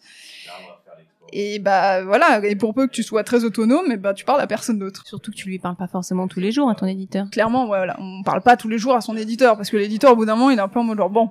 Et 1.32 1.58
bah 1.58 2.04
voilà, 2.04 2.44
et 2.46 2.54
pour 2.54 2.74
peu 2.74 2.86
que 2.86 2.92
tu 2.92 3.02
sois 3.02 3.24
très 3.24 3.44
autonome, 3.44 3.90
et 3.90 3.96
bah 3.96 4.14
tu 4.14 4.24
parles 4.24 4.40
à 4.40 4.46
personne 4.46 4.78
d'autre. 4.78 5.04
Surtout 5.06 5.32
que 5.32 5.36
tu 5.36 5.48
lui 5.48 5.58
parles 5.58 5.74
pas 5.74 5.88
forcément 5.88 6.28
tous 6.28 6.38
les 6.38 6.52
jours 6.52 6.70
à 6.70 6.74
ton 6.74 6.86
éditeur. 6.86 7.28
Clairement, 7.30 7.66
voilà, 7.66 7.96
on 7.98 8.22
parle 8.22 8.42
pas 8.42 8.56
tous 8.56 8.68
les 8.68 8.78
jours 8.78 8.94
à 8.94 9.00
son 9.00 9.16
éditeur 9.16 9.56
parce 9.56 9.70
que 9.70 9.76
l'éditeur 9.76 10.12
au 10.12 10.16
bout 10.16 10.26
d'un 10.26 10.36
moment 10.36 10.50
il 10.50 10.58
est 10.58 10.62
un 10.62 10.68
peu 10.68 10.78
en 10.78 10.84
mode 10.84 10.98
genre 10.98 11.10
bon, 11.10 11.30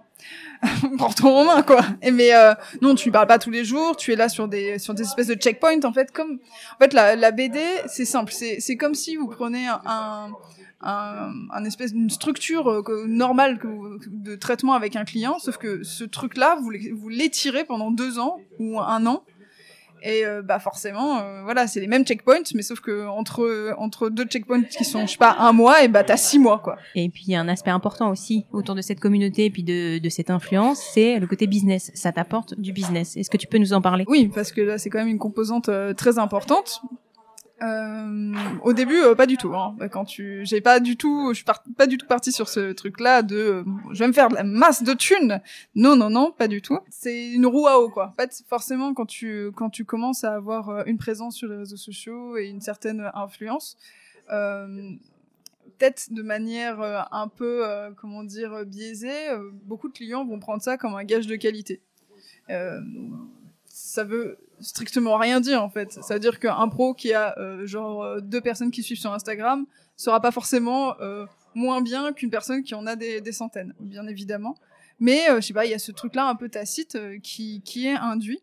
prends 0.97 1.13
ton 1.13 1.29
en 1.29 1.45
main 1.45 1.61
quoi. 1.61 1.81
Et 2.01 2.11
mais 2.11 2.35
euh, 2.35 2.53
non, 2.81 2.95
tu 2.95 3.05
lui 3.05 3.11
parles 3.11 3.27
pas 3.27 3.39
tous 3.39 3.51
les 3.51 3.63
jours, 3.63 3.95
tu 3.95 4.11
es 4.11 4.15
là 4.15 4.29
sur 4.29 4.47
des 4.47 4.79
sur 4.79 4.93
des 4.93 5.03
espèces 5.03 5.27
de 5.27 5.35
checkpoints 5.35 5.83
en 5.85 5.93
fait 5.93 6.11
comme 6.11 6.39
en 6.75 6.83
fait 6.83 6.93
la 6.93 7.15
la 7.15 7.31
BD 7.31 7.61
c'est 7.87 8.05
simple, 8.05 8.33
c'est 8.33 8.59
c'est 8.59 8.75
comme 8.75 8.95
si 8.95 9.15
vous 9.15 9.27
prenez 9.27 9.67
un 9.67 9.79
un, 9.85 10.31
un 10.83 11.63
espèce 11.65 11.93
d'une 11.93 12.09
structure 12.09 12.67
euh, 12.69 12.81
que- 12.83 13.05
normale 13.07 13.57
que 13.59 13.67
vous- 13.67 13.99
de 14.07 14.35
traitement 14.35 14.73
avec 14.73 14.95
un 14.95 15.05
client, 15.05 15.39
sauf 15.39 15.57
que 15.57 15.83
ce 15.83 16.03
truc-là, 16.03 16.57
vous 16.61 16.69
l'é- 16.69 16.91
vous 16.91 17.09
l'étirez 17.09 17.63
pendant 17.65 17.91
deux 17.91 18.19
ans 18.19 18.37
ou 18.59 18.79
un 18.79 19.05
an, 19.05 19.23
et 20.05 20.25
euh, 20.25 20.41
bah 20.41 20.59
forcément, 20.59 21.19
euh, 21.19 21.43
voilà, 21.43 21.65
c'est 21.65 21.79
les 21.79 21.87
mêmes 21.87 22.03
checkpoints, 22.03 22.43
mais 22.55 22.61
sauf 22.61 22.81
que 22.81 23.07
entre 23.07 23.73
entre 23.77 24.09
deux 24.09 24.25
checkpoints 24.25 24.63
qui 24.63 24.83
sont, 24.83 25.05
je 25.07 25.11
sais 25.11 25.17
pas, 25.17 25.37
un 25.39 25.53
mois, 25.53 25.81
et 25.81 25.87
bah 25.87 26.03
t'as 26.03 26.17
six 26.17 26.39
mois 26.39 26.59
quoi. 26.59 26.75
Et 26.95 27.07
puis 27.07 27.23
il 27.27 27.31
y 27.31 27.35
a 27.35 27.39
un 27.39 27.47
aspect 27.47 27.71
important 27.71 28.09
aussi 28.11 28.45
autour 28.51 28.75
de 28.75 28.81
cette 28.81 28.99
communauté 28.99 29.45
et 29.45 29.49
puis 29.49 29.63
de, 29.63 29.99
de 29.99 30.09
cette 30.09 30.29
influence, 30.29 30.81
c'est 30.93 31.19
le 31.19 31.27
côté 31.27 31.47
business. 31.47 31.89
Ça 31.93 32.11
t'apporte 32.11 32.59
du 32.59 32.73
business. 32.73 33.15
Est-ce 33.15 33.29
que 33.29 33.37
tu 33.37 33.47
peux 33.47 33.59
nous 33.59 33.71
en 33.71 33.79
parler? 33.79 34.03
Oui, 34.09 34.29
parce 34.35 34.51
que 34.51 34.59
là, 34.59 34.77
c'est 34.77 34.89
quand 34.89 34.99
même 34.99 35.07
une 35.07 35.19
composante 35.19 35.69
euh, 35.69 35.93
très 35.93 36.19
importante. 36.19 36.81
Euh, 37.63 38.33
au 38.63 38.73
début, 38.73 38.97
euh, 38.97 39.15
pas 39.15 39.25
du 39.25 39.37
tout. 39.37 39.55
Hein. 39.55 39.75
Quand 39.91 40.03
tu, 40.05 40.41
j'ai 40.45 40.59
pas 40.59 40.79
du 40.79 40.97
tout, 40.97 41.29
je 41.29 41.35
suis 41.35 41.45
pas 41.77 41.87
du 41.87 41.97
tout 41.97 42.07
partie 42.07 42.31
sur 42.31 42.49
ce 42.49 42.73
truc-là 42.73 43.21
de, 43.21 43.35
euh, 43.35 43.63
je 43.91 43.99
vais 43.99 44.07
me 44.07 44.13
faire 44.13 44.29
de 44.29 44.35
la 44.35 44.43
masse 44.43 44.83
de 44.83 44.93
thunes. 44.93 45.41
Non, 45.75 45.95
non, 45.95 46.09
non, 46.09 46.31
pas 46.31 46.47
du 46.47 46.61
tout. 46.61 46.79
C'est 46.89 47.31
une 47.31 47.45
roue 47.45 47.67
à 47.67 47.79
eau. 47.79 47.91
En 47.95 48.11
fait, 48.11 48.43
forcément, 48.49 48.93
quand 48.93 49.05
tu, 49.05 49.51
quand 49.55 49.69
tu 49.69 49.85
commences 49.85 50.23
à 50.23 50.33
avoir 50.33 50.85
une 50.87 50.97
présence 50.97 51.35
sur 51.35 51.47
les 51.47 51.57
réseaux 51.57 51.77
sociaux 51.77 52.37
et 52.37 52.47
une 52.47 52.61
certaine 52.61 53.09
influence, 53.13 53.77
peut-être 54.27 56.11
de 56.11 56.21
manière 56.21 57.07
un 57.11 57.27
peu, 57.27 57.63
comment 57.97 58.23
dire, 58.23 58.65
biaisée, 58.65 59.29
beaucoup 59.65 59.87
de 59.87 59.93
clients 59.93 60.25
vont 60.25 60.39
prendre 60.39 60.61
ça 60.61 60.77
comme 60.77 60.95
un 60.95 61.03
gage 61.03 61.27
de 61.27 61.35
qualité. 61.35 61.81
Ça 63.75 64.03
veut 64.03 64.37
strictement 64.59 65.17
rien 65.17 65.41
dire 65.41 65.63
en 65.63 65.69
fait. 65.69 65.91
Ça 65.91 66.13
veut 66.13 66.19
dire 66.19 66.39
qu'un 66.39 66.67
pro 66.67 66.93
qui 66.93 67.13
a 67.13 67.35
genre 67.65 68.21
deux 68.21 68.41
personnes 68.41 68.71
qui 68.71 68.83
suivent 68.83 68.99
sur 68.99 69.11
Instagram 69.11 69.65
sera 69.95 70.21
pas 70.21 70.31
forcément 70.31 70.95
moins 71.55 71.81
bien 71.81 72.13
qu'une 72.13 72.29
personne 72.29 72.63
qui 72.63 72.75
en 72.75 72.85
a 72.85 72.95
des, 72.95 73.31
centaines, 73.31 73.73
bien 73.79 74.07
évidemment. 74.07 74.55
Mais 74.99 75.29
euh, 75.29 75.41
je 75.41 75.47
sais 75.47 75.53
pas, 75.53 75.65
il 75.65 75.71
y 75.71 75.73
a 75.73 75.79
ce 75.79 75.91
truc-là 75.91 76.27
un 76.27 76.35
peu 76.35 76.49
tacite 76.49 76.95
euh, 76.95 77.19
qui, 77.19 77.61
qui 77.61 77.87
est 77.87 77.95
induit. 77.95 78.41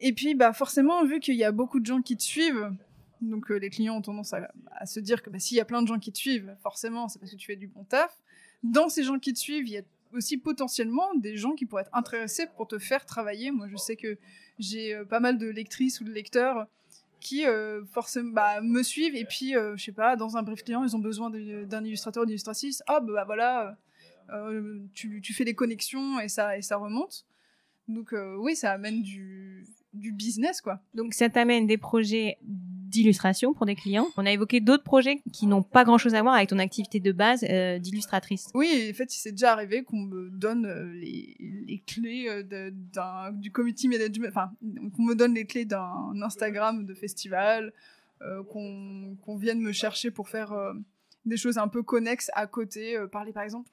Et 0.00 0.12
puis, 0.12 0.34
bah, 0.34 0.52
forcément, 0.52 1.04
vu 1.04 1.20
qu'il 1.20 1.36
y 1.36 1.44
a 1.44 1.52
beaucoup 1.52 1.80
de 1.80 1.86
gens 1.86 2.02
qui 2.02 2.16
te 2.16 2.22
suivent, 2.22 2.70
donc 3.20 3.50
euh, 3.50 3.56
les 3.56 3.70
clients 3.70 3.96
ont 3.96 4.02
tendance 4.02 4.32
à, 4.34 4.52
à 4.72 4.86
se 4.86 5.00
dire 5.00 5.22
que 5.22 5.30
bah, 5.30 5.38
s'il 5.38 5.56
y 5.56 5.60
a 5.60 5.64
plein 5.64 5.82
de 5.82 5.86
gens 5.86 5.98
qui 5.98 6.12
te 6.12 6.18
suivent, 6.18 6.54
forcément, 6.62 7.08
c'est 7.08 7.18
parce 7.18 7.30
que 7.30 7.36
tu 7.36 7.46
fais 7.46 7.56
du 7.56 7.68
bon 7.68 7.84
taf. 7.84 8.14
Dans 8.62 8.88
ces 8.88 9.04
gens 9.04 9.18
qui 9.18 9.32
te 9.32 9.38
suivent, 9.38 9.66
il 9.66 9.72
y 9.72 9.78
a 9.78 9.82
aussi 10.12 10.36
potentiellement 10.36 11.14
des 11.14 11.36
gens 11.36 11.52
qui 11.52 11.66
pourraient 11.66 11.82
être 11.82 11.94
intéressés 11.94 12.46
pour 12.56 12.68
te 12.68 12.78
faire 12.78 13.04
travailler. 13.06 13.50
Moi, 13.50 13.68
je 13.68 13.76
sais 13.76 13.96
que 13.96 14.18
j'ai 14.58 14.98
pas 15.08 15.20
mal 15.20 15.38
de 15.38 15.46
lectrices 15.46 16.00
ou 16.00 16.04
de 16.04 16.12
lecteurs 16.12 16.66
qui 17.20 17.44
forcément 17.90 18.32
bah, 18.32 18.60
me 18.60 18.82
suivent 18.82 19.16
et 19.16 19.24
puis 19.24 19.52
je 19.52 19.82
sais 19.82 19.92
pas 19.92 20.16
dans 20.16 20.36
un 20.36 20.42
brief 20.42 20.62
client 20.62 20.84
ils 20.84 20.94
ont 20.94 21.00
besoin 21.00 21.30
d'un 21.30 21.84
illustrateur 21.84 22.22
ou 22.22 22.26
d'illustratrice 22.26 22.82
ah 22.86 23.00
bah 23.00 23.24
voilà 23.24 23.76
euh, 24.32 24.80
tu, 24.94 25.20
tu, 25.20 25.32
fais 25.32 25.44
des 25.44 25.54
connexions 25.54 26.18
et 26.20 26.28
ça, 26.28 26.56
et 26.56 26.62
ça 26.62 26.76
remonte. 26.76 27.24
Donc 27.88 28.12
euh, 28.12 28.36
oui, 28.36 28.56
ça 28.56 28.72
amène 28.72 29.02
du, 29.02 29.66
du 29.92 30.12
business, 30.12 30.60
quoi. 30.60 30.80
Donc 30.94 31.14
ça 31.14 31.28
t'amène 31.28 31.66
des 31.66 31.78
projets 31.78 32.38
d'illustration 32.88 33.54
pour 33.54 33.66
des 33.66 33.74
clients. 33.74 34.08
On 34.16 34.26
a 34.26 34.30
évoqué 34.30 34.60
d'autres 34.60 34.82
projets 34.82 35.22
qui 35.32 35.46
n'ont 35.46 35.62
pas 35.62 35.84
grand-chose 35.84 36.14
à 36.14 36.22
voir 36.22 36.34
avec 36.34 36.48
ton 36.48 36.58
activité 36.58 37.00
de 37.00 37.12
base 37.12 37.44
euh, 37.48 37.78
d'illustratrice. 37.78 38.50
Oui, 38.54 38.88
en 38.90 38.94
fait, 38.94 39.14
il 39.14 39.18
s'est 39.18 39.32
déjà 39.32 39.52
arrivé 39.52 39.82
qu'on 39.82 40.00
me 40.00 40.30
donne 40.30 40.92
les, 40.92 41.36
les 41.38 41.82
clés 41.86 42.42
d'un, 42.44 43.32
du 43.32 43.50
community 43.50 43.88
management, 43.88 44.28
enfin, 44.28 44.50
qu'on 44.96 45.02
me 45.02 45.14
donne 45.14 45.34
les 45.34 45.46
clés 45.46 45.64
d'un 45.64 46.12
Instagram 46.22 46.84
de 46.84 46.94
festival, 46.94 47.72
qu'on, 48.48 49.16
qu'on 49.22 49.36
vienne 49.36 49.60
me 49.60 49.72
chercher 49.72 50.10
pour 50.10 50.28
faire 50.28 50.54
des 51.24 51.36
choses 51.36 51.58
un 51.58 51.68
peu 51.68 51.82
connexes 51.82 52.30
à 52.34 52.46
côté, 52.46 52.96
parler 53.12 53.32
par 53.32 53.42
exemple 53.42 53.70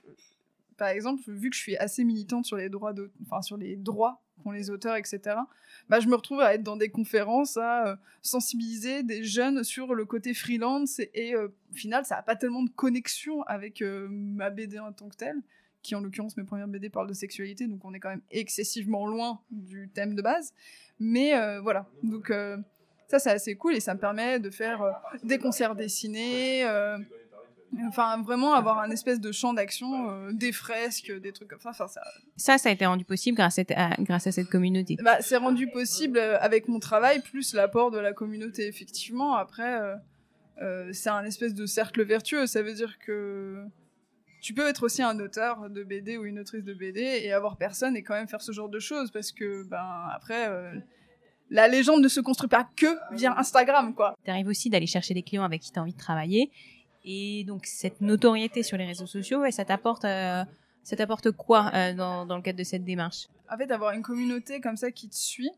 par 0.78 0.90
exemple, 0.90 1.24
vu 1.28 1.50
que 1.50 1.56
je 1.56 1.62
suis 1.62 1.78
assez 1.78 2.04
militante 2.04 2.46
sur 2.46 2.58
les 2.58 2.70
droits, 2.70 2.94
de, 2.94 3.12
enfin, 3.26 3.42
sur 3.42 3.58
les 3.58 3.76
droits 3.76 4.23
qu'ont 4.42 4.52
les 4.52 4.70
auteurs, 4.70 4.96
etc., 4.96 5.36
bah, 5.90 6.00
je 6.00 6.08
me 6.08 6.16
retrouve 6.16 6.40
à 6.40 6.54
être 6.54 6.64
dans 6.64 6.78
des 6.78 6.90
conférences, 6.90 7.58
à 7.58 7.88
euh, 7.88 7.96
sensibiliser 8.22 9.04
des 9.04 9.24
jeunes 9.24 9.64
sur 9.64 9.94
le 9.96 10.06
côté 10.06 10.34
freelance, 10.34 11.00
et, 11.14 11.36
euh, 11.36 11.48
au 11.72 11.76
final, 11.76 12.06
ça 12.06 12.16
n'a 12.16 12.22
pas 12.22 12.36
tellement 12.36 12.64
de 12.64 12.70
connexion 12.70 13.44
avec 13.44 13.82
euh, 13.82 14.08
ma 14.10 14.50
BD 14.50 14.80
en 14.80 14.92
tant 14.94 15.10
que 15.10 15.18
telle, 15.18 15.42
qui 15.82 15.96
en 15.96 16.02
l'occurrence, 16.02 16.38
mes 16.38 16.46
premières 16.46 16.68
BD 16.68 16.90
parlent 16.90 17.10
de 17.10 17.14
sexualité, 17.14 17.68
donc 17.68 17.84
on 17.84 17.94
est 17.94 18.00
quand 18.00 18.10
même 18.10 18.22
excessivement 18.32 19.06
loin 19.06 19.42
du 19.52 19.90
thème 19.94 20.16
de 20.16 20.22
base. 20.22 20.54
Mais 21.00 21.34
voilà, 21.60 21.90
donc 22.04 22.32
ça 23.10 23.20
c'est 23.20 23.32
assez 23.32 23.56
cool, 23.56 23.76
et 23.76 23.82
ça 23.82 23.94
me 23.94 24.00
permet 24.00 24.40
de 24.40 24.50
faire 24.50 24.82
des 25.24 25.38
concerts 25.40 25.76
dessinés 25.76 26.64
Enfin, 27.88 28.22
vraiment 28.22 28.54
avoir 28.54 28.80
un 28.80 28.90
espèce 28.92 29.20
de 29.20 29.32
champ 29.32 29.54
d'action, 29.54 30.10
euh, 30.10 30.32
des 30.32 30.52
fresques, 30.52 31.12
des 31.12 31.32
trucs 31.32 31.50
comme 31.50 31.60
ça. 31.60 31.72
Enfin, 31.72 31.88
ça... 31.88 32.02
ça, 32.36 32.58
ça 32.58 32.70
a 32.70 32.72
été 32.72 32.86
rendu 32.86 33.06
possible 33.06 33.38
grâce 33.38 33.60
à, 33.60 33.96
grâce 34.00 34.28
à 34.28 34.32
cette 34.32 34.50
communauté. 34.50 34.98
Bah, 35.04 35.22
c'est 35.22 35.38
rendu 35.38 35.70
possible 35.70 36.18
euh, 36.18 36.38
avec 36.40 36.68
mon 36.68 36.80
travail, 36.80 37.22
plus 37.22 37.54
l'apport 37.54 37.92
de 37.92 38.00
la 38.00 38.14
communauté, 38.14 38.68
effectivement. 38.68 39.36
Après, 39.36 39.80
euh, 40.62 40.90
c'est 40.94 41.10
un 41.10 41.24
espèce 41.24 41.54
de 41.54 41.66
cercle 41.66 42.04
vertueux. 42.04 42.46
Ça 42.46 42.62
veut 42.62 42.74
dire 42.74 43.00
que 43.00 43.64
tu 44.42 44.54
peux 44.54 44.68
être 44.68 44.84
aussi 44.84 45.02
un 45.02 45.20
auteur 45.20 45.70
de 45.70 45.84
BD 45.84 46.18
ou 46.18 46.26
une 46.26 46.40
autrice 46.40 46.64
de 46.64 46.74
BD 46.74 47.02
et 47.02 47.32
avoir 47.32 47.58
personne 47.58 47.96
et 47.96 48.04
quand 48.04 48.14
même 48.14 48.28
faire 48.28 48.42
ce 48.42 48.52
genre 48.52 48.70
de 48.70 48.80
choses 48.80 49.10
parce 49.12 49.32
que, 49.32 49.64
ben, 49.64 50.08
après 50.14 50.50
la 51.50 51.68
légende 51.68 52.02
ne 52.02 52.08
se 52.08 52.20
construit 52.20 52.50
pas 52.50 52.68
que 52.76 52.98
via 53.12 53.38
Instagram, 53.38 53.94
quoi. 53.94 54.16
T'arrives 54.26 54.48
aussi 54.48 54.70
d'aller 54.70 54.88
chercher 54.88 55.14
des 55.14 55.24
clients 55.24 55.44
avec 55.44 55.62
qui 55.62 55.72
tu 55.72 55.80
as 55.80 55.82
envie 55.82 55.94
de 55.94 55.98
travailler 55.98 56.52
et 57.04 57.44
donc 57.46 57.66
cette 57.66 58.02
notoriété 58.02 58.64
sur 58.64 58.78
les 58.78 58.86
réseaux 58.86 59.08
sociaux, 59.08 59.46
et 59.46 59.52
ça 59.52 59.66
t'apporte, 59.66 60.06
euh, 60.06 60.44
ça 60.84 60.96
t'apporte 60.96 61.32
quoi 61.32 61.72
euh, 61.74 61.94
dans, 61.94 62.26
dans 62.26 62.36
le 62.36 62.42
cadre 62.42 62.60
de 62.60 62.64
cette 62.64 62.84
démarche? 62.84 63.28
En 63.52 63.58
fait, 63.58 63.72
avoir 63.72 63.94
une 63.94 64.02
communauté 64.02 64.62
comme 64.62 64.78
ça 64.78 64.92
qui 64.92 65.10
te 65.10 65.16
suit, 65.16 65.52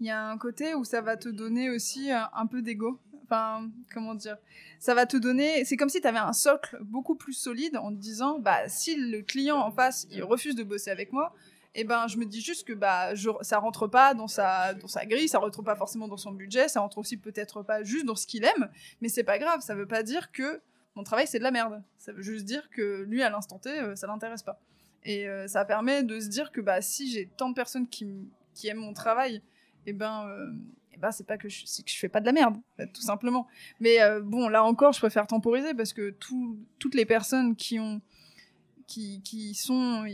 il 0.00 0.06
y 0.06 0.10
a 0.10 0.28
un 0.28 0.36
côté 0.38 0.74
où 0.74 0.84
ça 0.84 1.00
va 1.00 1.16
te 1.16 1.28
donner 1.28 1.70
aussi 1.70 2.12
euh, 2.12 2.18
un 2.34 2.46
peu 2.46 2.62
d'ego. 2.62 3.00
Enfin, 3.24 3.68
comment 3.92 4.14
dire? 4.14 4.36
Ça 4.78 4.94
va 4.94 5.04
te 5.06 5.16
donner. 5.16 5.64
C'est 5.64 5.76
comme 5.76 5.88
si 5.88 6.00
tu 6.00 6.06
avais 6.06 6.18
un 6.18 6.32
socle 6.32 6.78
beaucoup 6.82 7.16
plus 7.16 7.32
solide 7.32 7.76
en 7.76 7.90
te 7.90 7.98
disant, 7.98 8.38
bah, 8.38 8.68
si 8.68 8.94
le 8.94 9.22
client 9.22 9.56
en 9.56 9.72
face 9.72 10.06
il 10.12 10.22
refuse 10.22 10.54
de 10.54 10.62
bosser 10.62 10.90
avec 10.90 11.12
moi, 11.12 11.34
et 11.76 11.80
eh 11.80 11.84
ben 11.84 12.06
je 12.08 12.16
me 12.16 12.24
dis 12.24 12.40
juste 12.40 12.66
que 12.66 12.72
bah 12.72 13.14
je, 13.14 13.28
ça 13.42 13.58
rentre 13.58 13.86
pas 13.86 14.14
dans 14.14 14.28
sa 14.28 14.72
dans 14.72 14.88
sa 14.88 15.04
grille, 15.04 15.28
ça 15.28 15.38
rentre 15.38 15.62
pas 15.62 15.76
forcément 15.76 16.08
dans 16.08 16.16
son 16.16 16.32
budget, 16.32 16.68
ça 16.68 16.80
rentre 16.80 16.96
aussi 16.96 17.18
peut-être 17.18 17.62
pas 17.62 17.82
juste 17.82 18.06
dans 18.06 18.14
ce 18.14 18.26
qu'il 18.26 18.44
aime, 18.44 18.70
mais 19.02 19.10
c'est 19.10 19.24
pas 19.24 19.38
grave, 19.38 19.60
ça 19.60 19.74
veut 19.74 19.86
pas 19.86 20.02
dire 20.02 20.32
que 20.32 20.62
mon 20.94 21.04
travail 21.04 21.26
c'est 21.26 21.36
de 21.36 21.42
la 21.42 21.50
merde. 21.50 21.82
Ça 21.98 22.12
veut 22.12 22.22
juste 22.22 22.46
dire 22.46 22.70
que 22.70 23.02
lui 23.02 23.22
à 23.22 23.28
l'instant 23.28 23.58
T 23.58 23.68
euh, 23.68 23.94
ça 23.94 24.06
l'intéresse 24.06 24.42
pas. 24.42 24.58
Et 25.04 25.28
euh, 25.28 25.48
ça 25.48 25.66
permet 25.66 26.02
de 26.02 26.18
se 26.18 26.28
dire 26.28 26.50
que 26.50 26.62
bah 26.62 26.80
si 26.80 27.10
j'ai 27.10 27.26
tant 27.36 27.50
de 27.50 27.54
personnes 27.54 27.86
qui 27.86 28.26
qui 28.54 28.68
aiment 28.68 28.78
mon 28.78 28.94
travail, 28.94 29.34
et 29.34 29.42
eh 29.88 29.92
ben 29.92 30.26
euh, 30.28 30.50
ben 30.96 31.12
c'est 31.12 31.26
pas 31.26 31.36
que 31.36 31.50
je, 31.50 31.62
que 31.62 31.90
je 31.90 31.98
fais 31.98 32.08
pas 32.08 32.20
de 32.20 32.26
la 32.26 32.32
merde, 32.32 32.56
tout 32.94 33.02
simplement. 33.02 33.48
Mais 33.80 33.98
bon, 34.22 34.48
là 34.48 34.64
encore, 34.64 34.94
je 34.94 34.98
préfère 34.98 35.26
temporiser 35.26 35.74
parce 35.74 35.92
que 35.92 36.16
toutes 36.78 36.94
les 36.94 37.04
personnes 37.04 37.54
qui 37.54 37.78
ont 37.78 38.00
qui, 38.86 39.20
qui 39.22 39.54
sont 39.54 40.04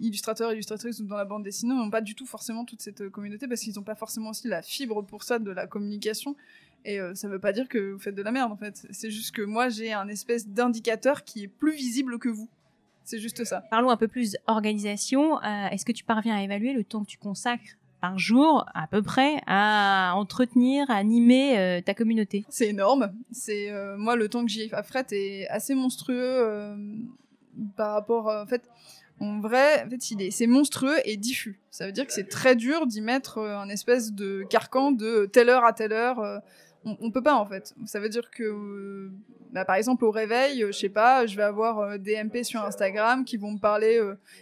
illustrateurs, 0.00 0.52
illustratrices 0.52 1.00
dans 1.00 1.16
la 1.16 1.24
bande 1.24 1.42
dessinée 1.42 1.74
n'ont 1.74 1.90
pas 1.90 2.00
du 2.00 2.14
tout 2.14 2.26
forcément 2.26 2.64
toute 2.64 2.82
cette 2.82 3.08
communauté 3.08 3.48
parce 3.48 3.60
qu'ils 3.60 3.74
n'ont 3.74 3.82
pas 3.82 3.94
forcément 3.94 4.30
aussi 4.30 4.48
la 4.48 4.62
fibre 4.62 5.02
pour 5.02 5.22
ça 5.22 5.38
de 5.38 5.50
la 5.50 5.66
communication. 5.66 6.36
Et 6.84 7.00
euh, 7.00 7.14
ça 7.14 7.28
veut 7.28 7.38
pas 7.38 7.52
dire 7.52 7.68
que 7.68 7.92
vous 7.92 7.98
faites 7.98 8.14
de 8.14 8.22
la 8.22 8.30
merde 8.30 8.52
en 8.52 8.56
fait. 8.56 8.86
C'est 8.90 9.10
juste 9.10 9.34
que 9.34 9.42
moi 9.42 9.68
j'ai 9.68 9.92
un 9.92 10.08
espèce 10.08 10.48
d'indicateur 10.48 11.24
qui 11.24 11.44
est 11.44 11.48
plus 11.48 11.74
visible 11.74 12.18
que 12.18 12.28
vous. 12.28 12.48
C'est 13.04 13.18
juste 13.18 13.44
ça. 13.44 13.62
Parlons 13.70 13.90
un 13.90 13.96
peu 13.96 14.08
plus 14.08 14.36
organisation. 14.46 15.42
Euh, 15.42 15.68
est-ce 15.70 15.84
que 15.84 15.92
tu 15.92 16.04
parviens 16.04 16.36
à 16.36 16.42
évaluer 16.42 16.72
le 16.72 16.84
temps 16.84 17.02
que 17.02 17.08
tu 17.08 17.18
consacres 17.18 17.76
par 18.00 18.18
jour 18.18 18.66
à 18.74 18.86
peu 18.86 19.02
près 19.02 19.40
à 19.46 20.12
entretenir, 20.14 20.90
à 20.90 20.96
animer 20.96 21.58
euh, 21.58 21.80
ta 21.80 21.94
communauté? 21.94 22.44
C'est 22.50 22.68
énorme. 22.68 23.12
C'est 23.30 23.70
moi 23.96 24.16
le 24.16 24.28
temps 24.28 24.44
que 24.44 24.50
j'y 24.50 24.62
ai 24.62 24.74
à 24.74 24.82
fret 24.82 25.06
est 25.10 25.48
assez 25.48 25.74
monstrueux 25.74 27.06
par 27.76 27.92
rapport 27.92 28.28
en 28.28 28.46
fait 28.46 28.68
en 29.20 29.40
vrai 29.40 29.84
en 29.84 29.90
fait 29.90 30.30
c'est 30.30 30.46
monstrueux 30.46 30.96
et 31.04 31.16
diffus. 31.16 31.60
Ça 31.70 31.86
veut 31.86 31.92
dire 31.92 32.06
que 32.06 32.12
c'est 32.12 32.28
très 32.28 32.56
dur 32.56 32.86
d'y 32.86 33.00
mettre 33.00 33.38
euh, 33.38 33.58
un 33.58 33.68
espèce 33.68 34.12
de 34.12 34.44
carcan 34.48 34.92
de 34.92 35.26
telle 35.26 35.48
heure 35.48 35.64
à 35.64 35.72
telle 35.72 35.92
heure 35.92 36.20
euh, 36.20 36.38
on, 36.84 36.96
on 37.00 37.10
peut 37.10 37.22
pas 37.22 37.34
en 37.34 37.46
fait. 37.46 37.74
Ça 37.86 38.00
veut 38.00 38.08
dire 38.08 38.30
que 38.30 39.10
bah, 39.52 39.64
par 39.64 39.76
exemple 39.76 40.04
au 40.04 40.10
réveil 40.10 40.64
je 40.66 40.72
sais 40.72 40.88
pas 40.88 41.26
je 41.26 41.36
vais 41.36 41.42
avoir 41.42 41.98
des 41.98 42.22
MP 42.22 42.42
sur 42.42 42.62
Instagram 42.62 43.24
qui 43.24 43.36
vont 43.36 43.52
me 43.52 43.58
parler 43.58 44.00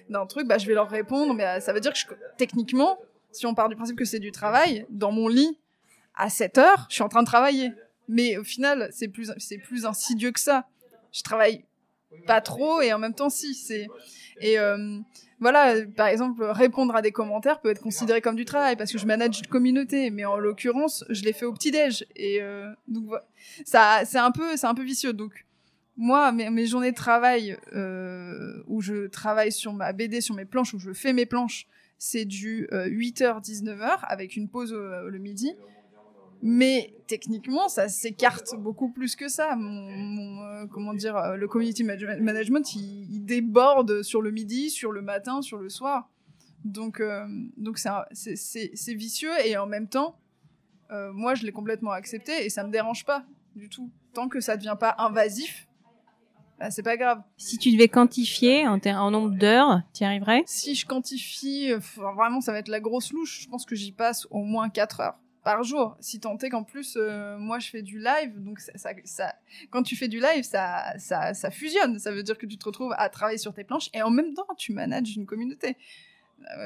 d'un 0.08 0.26
truc 0.26 0.46
bah 0.46 0.58
je 0.58 0.66
vais 0.66 0.74
leur 0.74 0.88
répondre 0.88 1.34
mais 1.34 1.60
ça 1.60 1.72
veut 1.72 1.80
dire 1.80 1.92
que 1.92 2.14
techniquement 2.36 2.98
si 3.30 3.46
on 3.46 3.54
part 3.54 3.68
du 3.68 3.76
principe 3.76 3.96
que 3.96 4.04
c'est 4.04 4.18
du 4.18 4.32
travail 4.32 4.86
dans 4.90 5.12
mon 5.12 5.28
lit 5.28 5.58
à 6.14 6.28
7 6.28 6.58
heures 6.58 6.86
je 6.88 6.94
suis 6.94 7.02
en 7.02 7.08
train 7.08 7.22
de 7.22 7.26
travailler. 7.26 7.72
Mais 8.08 8.36
au 8.36 8.44
final 8.44 8.88
c'est 8.90 9.08
plus 9.08 9.32
c'est 9.38 9.58
plus 9.58 9.86
insidieux 9.86 10.32
que 10.32 10.40
ça. 10.40 10.66
Je 11.12 11.22
travaille 11.22 11.64
pas 12.26 12.40
trop 12.40 12.80
et 12.80 12.92
en 12.92 12.98
même 12.98 13.14
temps 13.14 13.30
si 13.30 13.54
c'est 13.54 13.88
et 14.40 14.58
euh, 14.58 14.98
voilà 15.40 15.74
par 15.96 16.06
exemple 16.06 16.44
répondre 16.44 16.94
à 16.94 17.02
des 17.02 17.12
commentaires 17.12 17.60
peut 17.60 17.70
être 17.70 17.80
considéré 17.80 18.20
comme 18.20 18.36
du 18.36 18.44
travail 18.44 18.76
parce 18.76 18.92
que 18.92 18.98
je 18.98 19.06
manage 19.06 19.38
une 19.38 19.46
communauté 19.46 20.10
mais 20.10 20.24
en 20.24 20.36
l'occurrence 20.36 21.04
je 21.08 21.22
l'ai 21.22 21.32
fait 21.32 21.44
au 21.44 21.52
petit 21.52 21.70
déj 21.70 22.06
et 22.16 22.40
euh, 22.40 22.70
donc 22.88 23.10
ça 23.64 24.02
c'est 24.04 24.18
un 24.18 24.30
peu 24.30 24.56
c'est 24.56 24.66
un 24.66 24.74
peu 24.74 24.84
vicieux. 24.84 25.12
Donc 25.12 25.46
moi 25.96 26.32
mes, 26.32 26.66
journées 26.66 26.92
de 26.92 26.96
travail 26.96 27.56
euh, 27.74 28.62
où 28.66 28.80
je 28.80 29.06
travaille 29.08 29.52
sur 29.52 29.72
ma 29.72 29.92
BD 29.92 30.20
sur 30.20 30.34
mes 30.34 30.44
planches 30.44 30.74
où 30.74 30.78
je 30.78 30.92
fais 30.92 31.12
mes 31.12 31.26
planches 31.26 31.66
c'est 31.98 32.24
du 32.24 32.66
8h 32.72 33.44
19h 33.44 33.98
avec 34.02 34.36
une 34.36 34.48
pause 34.48 34.72
le 34.72 35.18
midi 35.18 35.54
mais 36.42 36.92
techniquement, 37.06 37.68
ça 37.68 37.88
s'écarte 37.88 38.56
beaucoup 38.58 38.90
plus 38.90 39.14
que 39.14 39.28
ça. 39.28 39.54
Mon, 39.54 40.42
euh, 40.42 40.66
comment 40.66 40.92
dire, 40.92 41.16
euh, 41.16 41.36
le 41.36 41.46
community 41.46 41.84
management, 41.84 42.74
il, 42.74 43.24
déborde 43.24 44.02
sur 44.02 44.20
le 44.20 44.32
midi, 44.32 44.68
sur 44.68 44.90
le 44.90 45.02
matin, 45.02 45.40
sur 45.40 45.58
le 45.58 45.68
soir. 45.68 46.10
Donc, 46.64 47.00
euh, 47.00 47.24
donc 47.56 47.78
c'est 47.78 48.94
vicieux 48.94 49.32
et 49.44 49.56
en 49.56 49.66
même 49.66 49.88
temps, 49.88 50.18
moi, 51.14 51.34
je 51.34 51.46
l'ai 51.46 51.52
complètement 51.52 51.92
accepté 51.92 52.44
et 52.44 52.50
ça 52.50 52.64
me 52.64 52.70
dérange 52.70 53.06
pas 53.06 53.24
du 53.56 53.70
tout. 53.70 53.90
Tant 54.12 54.28
que 54.28 54.40
ça 54.40 54.58
devient 54.58 54.76
pas 54.78 54.94
invasif, 54.98 55.66
bah, 56.58 56.70
c'est 56.70 56.82
pas 56.82 56.98
grave. 56.98 57.22
Si 57.38 57.56
tu 57.56 57.72
devais 57.72 57.88
quantifier 57.88 58.68
en, 58.68 58.78
en 58.78 59.10
nombre 59.10 59.30
d'heures, 59.30 59.80
tu 59.94 60.02
y 60.02 60.04
arriverais? 60.04 60.42
Si 60.44 60.74
je 60.74 60.84
quantifie, 60.84 61.72
vraiment, 61.96 62.42
ça 62.42 62.52
va 62.52 62.58
être 62.58 62.68
la 62.68 62.80
grosse 62.80 63.10
louche. 63.10 63.40
Je 63.44 63.48
pense 63.48 63.64
que 63.64 63.74
j'y 63.74 63.92
passe 63.92 64.26
au 64.30 64.42
moins 64.42 64.68
4 64.68 65.00
heures 65.00 65.18
par 65.44 65.62
jour. 65.64 65.96
Si 66.00 66.20
tant 66.20 66.36
est 66.38 66.50
qu'en 66.50 66.62
plus, 66.64 66.96
euh, 66.96 67.36
moi, 67.38 67.58
je 67.58 67.68
fais 67.70 67.82
du 67.82 67.98
live, 67.98 68.32
donc 68.42 68.60
ça, 68.60 68.72
ça, 68.76 68.90
ça- 69.04 69.34
quand 69.70 69.82
tu 69.82 69.96
fais 69.96 70.08
du 70.08 70.20
live, 70.20 70.42
ça, 70.44 70.92
ça, 70.98 71.34
ça 71.34 71.50
fusionne. 71.50 71.98
Ça 71.98 72.12
veut 72.12 72.22
dire 72.22 72.38
que 72.38 72.46
tu 72.46 72.56
te 72.58 72.64
retrouves 72.64 72.94
à 72.96 73.08
travailler 73.08 73.38
sur 73.38 73.52
tes 73.52 73.64
planches 73.64 73.90
et 73.94 74.02
en 74.02 74.10
même 74.10 74.34
temps, 74.34 74.46
tu 74.56 74.72
manages 74.72 75.16
une 75.16 75.26
communauté. 75.26 75.76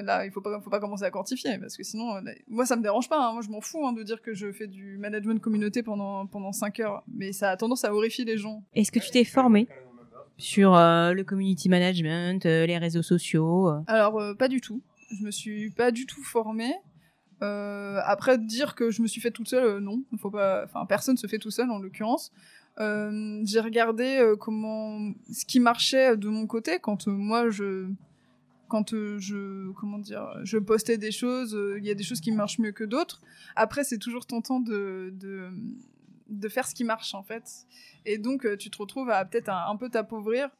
Là, 0.02 0.24
il 0.24 0.32
faut 0.32 0.40
pas, 0.40 0.58
faut 0.62 0.70
pas 0.70 0.80
commencer 0.80 1.04
à 1.04 1.10
quantifier 1.10 1.58
parce 1.58 1.76
que 1.76 1.82
sinon, 1.82 2.16
euh, 2.16 2.20
là, 2.22 2.32
moi, 2.48 2.64
ça 2.64 2.76
me 2.76 2.82
dérange 2.82 3.08
pas. 3.10 3.18
hein. 3.28 3.32
Moi, 3.34 3.42
je 3.42 3.50
m'en 3.50 3.60
fous 3.60 3.86
hein, 3.86 3.92
de 3.92 4.02
dire 4.02 4.22
que 4.22 4.32
je 4.32 4.50
fais 4.50 4.66
du 4.66 4.96
management 4.96 5.38
communauté 5.38 5.82
pendant 5.82 6.26
pendant 6.26 6.52
5 6.52 6.80
heures, 6.80 7.02
mais 7.12 7.32
ça 7.32 7.50
a 7.50 7.56
tendance 7.58 7.84
à 7.84 7.94
horrifier 7.94 8.24
les 8.24 8.38
gens. 8.38 8.62
Est-ce 8.74 8.90
que 8.90 8.98
tu 9.00 9.10
t'es 9.10 9.24
formé 9.24 9.68
sur 10.38 10.74
euh, 10.74 11.12
le 11.12 11.24
community 11.24 11.68
management, 11.68 12.46
euh, 12.46 12.64
les 12.66 12.78
réseaux 12.78 13.02
sociaux 13.02 13.68
Alors, 13.86 14.18
pas 14.38 14.48
du 14.48 14.60
tout. 14.62 14.80
Je 15.10 15.22
me 15.24 15.30
suis 15.30 15.70
pas 15.70 15.90
du 15.90 16.06
tout 16.06 16.22
formée. 16.24 16.74
Euh, 17.42 18.00
après, 18.04 18.38
dire 18.38 18.74
que 18.74 18.90
je 18.90 19.02
me 19.02 19.06
suis 19.06 19.20
fait 19.20 19.30
toute 19.30 19.48
seule, 19.48 19.64
euh, 19.64 19.80
non. 19.80 20.02
Faut 20.18 20.30
pas... 20.30 20.64
Enfin, 20.64 20.86
personne 20.86 21.16
se 21.16 21.26
fait 21.26 21.38
tout 21.38 21.50
seul, 21.50 21.70
en 21.70 21.78
l'occurrence. 21.78 22.32
Euh, 22.78 23.40
j'ai 23.44 23.60
regardé 23.60 24.32
comment... 24.38 25.12
ce 25.32 25.44
qui 25.44 25.60
marchait 25.60 26.16
de 26.16 26.28
mon 26.28 26.46
côté 26.46 26.78
quand 26.80 27.06
moi, 27.06 27.50
je... 27.50 27.88
Quand 28.68 28.90
je... 28.90 29.70
Comment 29.72 29.98
dire 29.98 30.28
Je 30.42 30.58
postais 30.58 30.98
des 30.98 31.12
choses, 31.12 31.56
il 31.78 31.84
y 31.84 31.90
a 31.90 31.94
des 31.94 32.04
choses 32.04 32.20
qui 32.20 32.32
marchent 32.32 32.58
mieux 32.58 32.72
que 32.72 32.84
d'autres. 32.84 33.22
Après, 33.54 33.84
c'est 33.84 33.98
toujours 33.98 34.26
tentant 34.26 34.60
de... 34.60 35.14
de 36.28 36.48
faire 36.48 36.66
ce 36.66 36.74
qui 36.74 36.84
marche 36.84 37.14
en 37.14 37.22
fait 37.22 37.66
et 38.04 38.18
donc 38.18 38.46
tu 38.58 38.68
te 38.68 38.78
retrouves 38.78 39.10
à 39.10 39.24
peut-être 39.24 39.48
un, 39.48 39.70
un 39.70 39.76
peu 39.76 39.88
t'appauvrir 39.88 40.50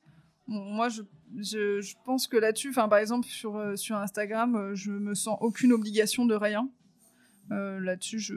moi, 0.48 0.88
je, 0.88 1.02
je, 1.34 1.94
pense 2.04 2.26
que 2.26 2.36
là-dessus, 2.36 2.72
par 2.72 2.96
exemple, 2.96 3.26
sur, 3.26 3.56
euh, 3.56 3.76
sur 3.76 3.96
Instagram, 3.96 4.56
euh, 4.56 4.74
je 4.74 4.92
me 4.92 5.14
sens 5.14 5.38
aucune 5.40 5.72
obligation 5.72 6.24
de 6.24 6.34
rien. 6.34 6.70
Euh, 7.52 7.78
là-dessus, 7.80 8.18
je, 8.18 8.34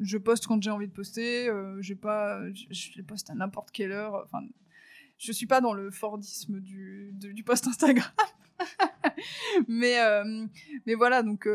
je, 0.00 0.18
poste 0.18 0.46
quand 0.46 0.62
j'ai 0.62 0.70
envie 0.70 0.88
de 0.88 0.92
poster. 0.92 1.48
euh, 1.48 1.80
pas, 2.00 2.40
je, 2.52 2.90
les 2.96 3.02
poste 3.02 3.30
à 3.30 3.34
n'importe 3.34 3.70
quelle 3.70 3.92
heure. 3.92 4.22
Enfin, 4.24 4.44
je 5.18 5.32
suis 5.32 5.46
pas 5.46 5.60
dans 5.60 5.72
le 5.72 5.90
Fordisme 5.90 6.60
du, 6.60 7.10
de- 7.14 7.32
du 7.32 7.42
post 7.42 7.66
Instagram. 7.66 8.06
mais, 9.68 9.96
mais 10.86 10.94
voilà, 10.94 11.22
donc 11.22 11.46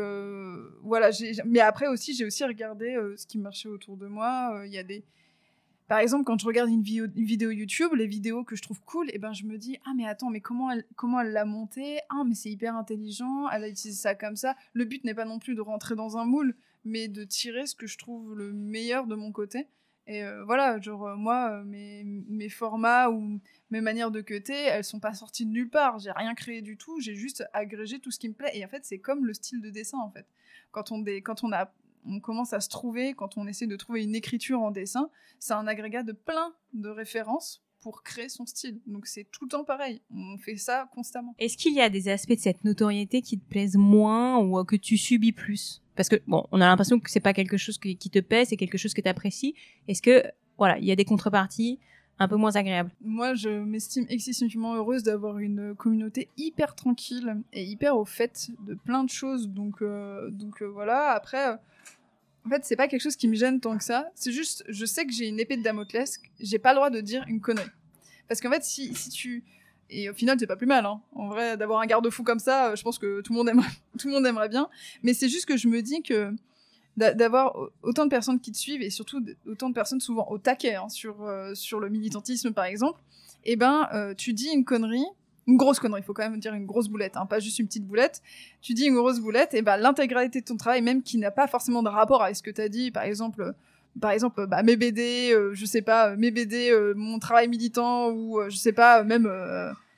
voilà. 0.82 1.10
Mais 1.44 1.60
après 1.60 1.86
aussi, 1.86 2.14
j'ai 2.14 2.24
aussi 2.24 2.44
regardé 2.44 2.96
ce 3.16 3.26
qui 3.26 3.38
marchait 3.38 3.68
autour 3.68 3.96
de 3.96 4.06
moi. 4.06 4.62
Il 4.66 4.72
y 4.72 4.78
a 4.78 4.82
des, 4.82 5.04
par 5.90 5.98
exemple, 5.98 6.22
quand 6.22 6.38
je 6.38 6.46
regarde 6.46 6.70
une 6.70 6.82
vidéo, 6.82 7.50
YouTube, 7.50 7.94
les 7.96 8.06
vidéos 8.06 8.44
que 8.44 8.54
je 8.54 8.62
trouve 8.62 8.80
cool, 8.82 9.10
et 9.12 9.18
ben 9.18 9.32
je 9.32 9.44
me 9.44 9.58
dis 9.58 9.76
ah 9.84 9.90
mais 9.96 10.06
attends 10.06 10.30
mais 10.30 10.40
comment 10.40 10.70
elle 10.70 10.84
comment 10.94 11.20
elle 11.20 11.32
l'a 11.32 11.44
monté 11.44 11.98
Ah 12.10 12.22
mais 12.24 12.36
c'est 12.36 12.48
hyper 12.48 12.76
intelligent, 12.76 13.50
elle 13.50 13.64
a 13.64 13.68
utilisé 13.68 14.00
ça 14.00 14.14
comme 14.14 14.36
ça. 14.36 14.54
Le 14.72 14.84
but 14.84 15.02
n'est 15.02 15.14
pas 15.14 15.24
non 15.24 15.40
plus 15.40 15.56
de 15.56 15.60
rentrer 15.60 15.96
dans 15.96 16.16
un 16.16 16.24
moule, 16.24 16.54
mais 16.84 17.08
de 17.08 17.24
tirer 17.24 17.66
ce 17.66 17.74
que 17.74 17.88
je 17.88 17.98
trouve 17.98 18.36
le 18.36 18.52
meilleur 18.52 19.08
de 19.08 19.16
mon 19.16 19.32
côté. 19.32 19.66
Et 20.06 20.22
euh, 20.22 20.44
voilà, 20.44 20.80
genre 20.80 21.08
euh, 21.08 21.16
moi 21.16 21.54
euh, 21.54 21.64
mes, 21.64 22.04
mes 22.04 22.48
formats 22.48 23.10
ou 23.10 23.40
mes 23.72 23.80
manières 23.80 24.12
de 24.12 24.20
cuter, 24.20 24.54
elles 24.54 24.84
sont 24.84 25.00
pas 25.00 25.14
sorties 25.14 25.44
de 25.44 25.50
nulle 25.50 25.70
part. 25.70 25.98
J'ai 25.98 26.12
rien 26.12 26.36
créé 26.36 26.62
du 26.62 26.76
tout, 26.76 27.00
j'ai 27.00 27.16
juste 27.16 27.44
agrégé 27.52 27.98
tout 27.98 28.12
ce 28.12 28.20
qui 28.20 28.28
me 28.28 28.34
plaît. 28.34 28.52
Et 28.54 28.64
en 28.64 28.68
fait, 28.68 28.84
c'est 28.84 29.00
comme 29.00 29.26
le 29.26 29.34
style 29.34 29.60
de 29.60 29.70
dessin 29.70 29.98
en 29.98 30.10
fait. 30.12 30.26
Quand 30.70 30.92
on 30.92 31.00
dé- 31.00 31.20
quand 31.20 31.42
on 31.42 31.50
a 31.52 31.72
on 32.06 32.20
commence 32.20 32.52
à 32.52 32.60
se 32.60 32.68
trouver, 32.68 33.14
quand 33.14 33.36
on 33.36 33.46
essaie 33.46 33.66
de 33.66 33.76
trouver 33.76 34.04
une 34.04 34.14
écriture 34.14 34.60
en 34.60 34.70
dessin, 34.70 35.10
c'est 35.38 35.54
un 35.54 35.66
agrégat 35.66 36.02
de 36.02 36.12
plein 36.12 36.54
de 36.72 36.88
références 36.88 37.62
pour 37.80 38.02
créer 38.02 38.28
son 38.28 38.46
style. 38.46 38.80
Donc 38.86 39.06
c'est 39.06 39.24
tout 39.30 39.44
le 39.44 39.50
temps 39.50 39.64
pareil. 39.64 40.00
On 40.14 40.38
fait 40.38 40.56
ça 40.56 40.88
constamment. 40.94 41.34
Est-ce 41.38 41.56
qu'il 41.56 41.74
y 41.74 41.80
a 41.80 41.88
des 41.88 42.08
aspects 42.08 42.34
de 42.34 42.38
cette 42.38 42.64
notoriété 42.64 43.22
qui 43.22 43.38
te 43.38 43.48
plaisent 43.48 43.76
moins 43.76 44.38
ou 44.38 44.58
euh, 44.58 44.64
que 44.64 44.76
tu 44.76 44.96
subis 44.96 45.32
plus? 45.32 45.82
Parce 45.96 46.08
que 46.08 46.16
bon, 46.26 46.46
on 46.52 46.60
a 46.60 46.66
l'impression 46.66 46.98
que 47.00 47.10
c'est 47.10 47.20
pas 47.20 47.32
quelque 47.32 47.56
chose 47.56 47.78
qui, 47.78 47.96
te 47.96 48.20
plaît, 48.20 48.44
c'est 48.44 48.56
quelque 48.56 48.78
chose 48.78 48.94
que 48.94 49.00
tu 49.00 49.08
apprécies. 49.08 49.54
Est-ce 49.88 50.02
que 50.02 50.22
voilà, 50.56 50.78
il 50.78 50.84
y 50.84 50.92
a 50.92 50.96
des 50.96 51.04
contreparties 51.04 51.78
un 52.18 52.28
peu 52.28 52.36
moins 52.36 52.54
agréables? 52.56 52.90
Moi, 53.00 53.34
je 53.34 53.48
m'estime 53.48 54.06
excessivement 54.08 54.74
heureuse 54.74 55.02
d'avoir 55.02 55.38
une 55.38 55.74
communauté 55.74 56.28
hyper 56.36 56.74
tranquille 56.74 57.36
et 57.52 57.64
hyper 57.64 57.96
au 57.96 58.04
fait 58.04 58.50
de 58.66 58.74
plein 58.74 59.04
de 59.04 59.10
choses. 59.10 59.48
Donc, 59.48 59.82
euh, 59.82 60.30
donc 60.30 60.62
euh, 60.62 60.66
voilà. 60.66 61.10
Après, 61.10 61.56
en 62.46 62.48
fait, 62.50 62.64
c'est 62.64 62.76
pas 62.76 62.88
quelque 62.88 63.02
chose 63.02 63.16
qui 63.16 63.28
me 63.28 63.34
gêne 63.34 63.60
tant 63.60 63.76
que 63.76 63.84
ça. 63.84 64.10
C'est 64.14 64.32
juste, 64.32 64.64
je 64.68 64.86
sais 64.86 65.04
que 65.06 65.12
j'ai 65.12 65.26
une 65.28 65.38
épée 65.40 65.56
de 65.56 65.62
Damoclès. 65.62 66.18
J'ai 66.40 66.58
pas 66.58 66.70
le 66.70 66.76
droit 66.76 66.90
de 66.90 67.00
dire 67.00 67.24
une 67.28 67.40
connerie. 67.40 67.68
Parce 68.28 68.40
qu'en 68.40 68.50
fait, 68.50 68.62
si, 68.64 68.94
si 68.94 69.10
tu 69.10 69.44
et 69.92 70.08
au 70.08 70.14
final, 70.14 70.36
c'est 70.38 70.46
pas 70.46 70.54
plus 70.56 70.68
mal. 70.68 70.86
Hein. 70.86 71.00
En 71.16 71.26
vrai, 71.28 71.56
d'avoir 71.56 71.80
un 71.80 71.86
garde-fou 71.86 72.22
comme 72.22 72.38
ça, 72.38 72.68
euh, 72.70 72.76
je 72.76 72.82
pense 72.84 72.98
que 72.98 73.20
tout 73.22 73.32
le 73.32 73.38
monde 73.38 73.48
aimerait, 73.48 73.66
tout 73.98 74.06
le 74.06 74.14
monde 74.14 74.26
aimerait 74.26 74.48
bien. 74.48 74.68
Mais 75.02 75.14
c'est 75.14 75.28
juste 75.28 75.46
que 75.46 75.56
je 75.56 75.66
me 75.66 75.82
dis 75.82 76.02
que 76.02 76.32
d'a- 76.96 77.12
d'avoir 77.12 77.56
au- 77.56 77.70
autant 77.82 78.04
de 78.04 78.10
personnes 78.10 78.38
qui 78.40 78.52
te 78.52 78.56
suivent 78.56 78.82
et 78.82 78.90
surtout 78.90 79.20
autant 79.46 79.68
de 79.68 79.74
personnes 79.74 80.00
souvent 80.00 80.28
au 80.30 80.38
taquet 80.38 80.76
hein, 80.76 80.88
sur, 80.88 81.22
euh, 81.24 81.54
sur 81.56 81.80
le 81.80 81.88
militantisme 81.88 82.52
par 82.52 82.66
exemple, 82.66 83.00
et 83.44 83.56
ben 83.56 83.88
euh, 83.92 84.14
tu 84.14 84.32
dis 84.32 84.48
une 84.54 84.64
connerie, 84.64 85.04
une 85.46 85.56
grosse 85.56 85.80
connerie, 85.80 86.00
il 86.00 86.04
faut 86.04 86.12
quand 86.12 86.28
même 86.28 86.38
dire 86.38 86.54
une 86.54 86.66
grosse 86.66 86.88
boulette, 86.88 87.16
hein, 87.16 87.26
pas 87.26 87.40
juste 87.40 87.58
une 87.58 87.66
petite 87.66 87.86
boulette, 87.86 88.22
tu 88.60 88.74
dis 88.74 88.86
une 88.86 88.94
grosse 88.94 89.20
boulette, 89.20 89.54
et 89.54 89.62
ben 89.62 89.76
l'intégralité 89.76 90.40
de 90.40 90.44
ton 90.44 90.56
travail, 90.56 90.82
même 90.82 91.02
qui 91.02 91.18
n'a 91.18 91.30
pas 91.30 91.46
forcément 91.46 91.82
de 91.82 91.88
rapport 91.88 92.22
avec 92.22 92.36
ce 92.36 92.42
que 92.42 92.50
tu 92.50 92.60
as 92.60 92.68
dit, 92.68 92.90
par 92.90 93.04
exemple, 93.04 93.42
euh, 93.42 93.52
par 94.00 94.12
exemple, 94.12 94.46
bah, 94.46 94.62
mes 94.62 94.76
BD, 94.76 95.32
euh, 95.32 95.50
je 95.54 95.64
sais 95.64 95.82
pas, 95.82 96.10
euh, 96.10 96.16
mes 96.16 96.30
BD, 96.30 96.72
mon 96.94 97.18
travail 97.18 97.48
militant, 97.48 98.10
ou 98.12 98.40
je 98.48 98.56
sais 98.56 98.72
pas, 98.72 99.02
même, 99.02 99.28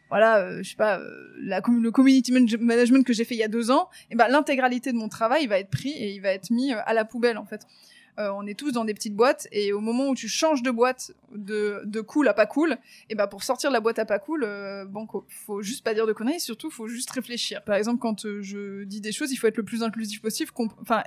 voilà, 0.08 0.62
je 0.62 0.70
sais 0.70 0.76
pas, 0.76 1.00
le 1.36 1.90
community 1.90 2.32
man- 2.32 2.46
management 2.60 3.04
que 3.04 3.12
j'ai 3.12 3.24
fait 3.24 3.34
il 3.34 3.40
y 3.40 3.44
a 3.44 3.48
deux 3.48 3.70
ans, 3.70 3.88
et 4.10 4.14
ben 4.14 4.28
l'intégralité 4.28 4.92
de 4.92 4.96
mon 4.96 5.08
travail 5.08 5.46
va 5.46 5.58
être 5.58 5.70
pris 5.70 5.90
et 5.90 6.12
il 6.14 6.20
va 6.20 6.30
être 6.30 6.50
mis 6.50 6.72
à 6.72 6.94
la 6.94 7.04
poubelle 7.04 7.38
en 7.38 7.44
fait. 7.46 7.66
Euh, 8.18 8.30
on 8.34 8.46
est 8.46 8.58
tous 8.58 8.72
dans 8.72 8.84
des 8.84 8.92
petites 8.92 9.16
boîtes 9.16 9.48
et 9.52 9.72
au 9.72 9.80
moment 9.80 10.08
où 10.10 10.14
tu 10.14 10.28
changes 10.28 10.62
de 10.62 10.70
boîte 10.70 11.12
de, 11.34 11.80
de 11.84 12.00
cool 12.02 12.28
à 12.28 12.34
pas 12.34 12.44
cool, 12.44 12.76
et 13.08 13.14
ben 13.14 13.26
pour 13.26 13.42
sortir 13.42 13.70
de 13.70 13.72
la 13.72 13.80
boîte 13.80 13.98
à 13.98 14.04
pas 14.04 14.18
cool, 14.18 14.44
euh, 14.44 14.84
bon, 14.84 15.06
co- 15.06 15.24
faut 15.46 15.62
juste 15.62 15.82
pas 15.82 15.94
dire 15.94 16.06
de 16.06 16.12
conneries, 16.12 16.38
surtout 16.40 16.70
faut 16.70 16.88
juste 16.88 17.10
réfléchir. 17.10 17.64
Par 17.64 17.74
exemple, 17.74 18.00
quand 18.00 18.26
euh, 18.26 18.42
je 18.42 18.84
dis 18.84 19.00
des 19.00 19.12
choses, 19.12 19.32
il 19.32 19.36
faut 19.36 19.46
être 19.46 19.56
le 19.56 19.62
plus 19.62 19.82
inclusif 19.82 20.20
possible, 20.20 20.50
enfin 20.82 21.02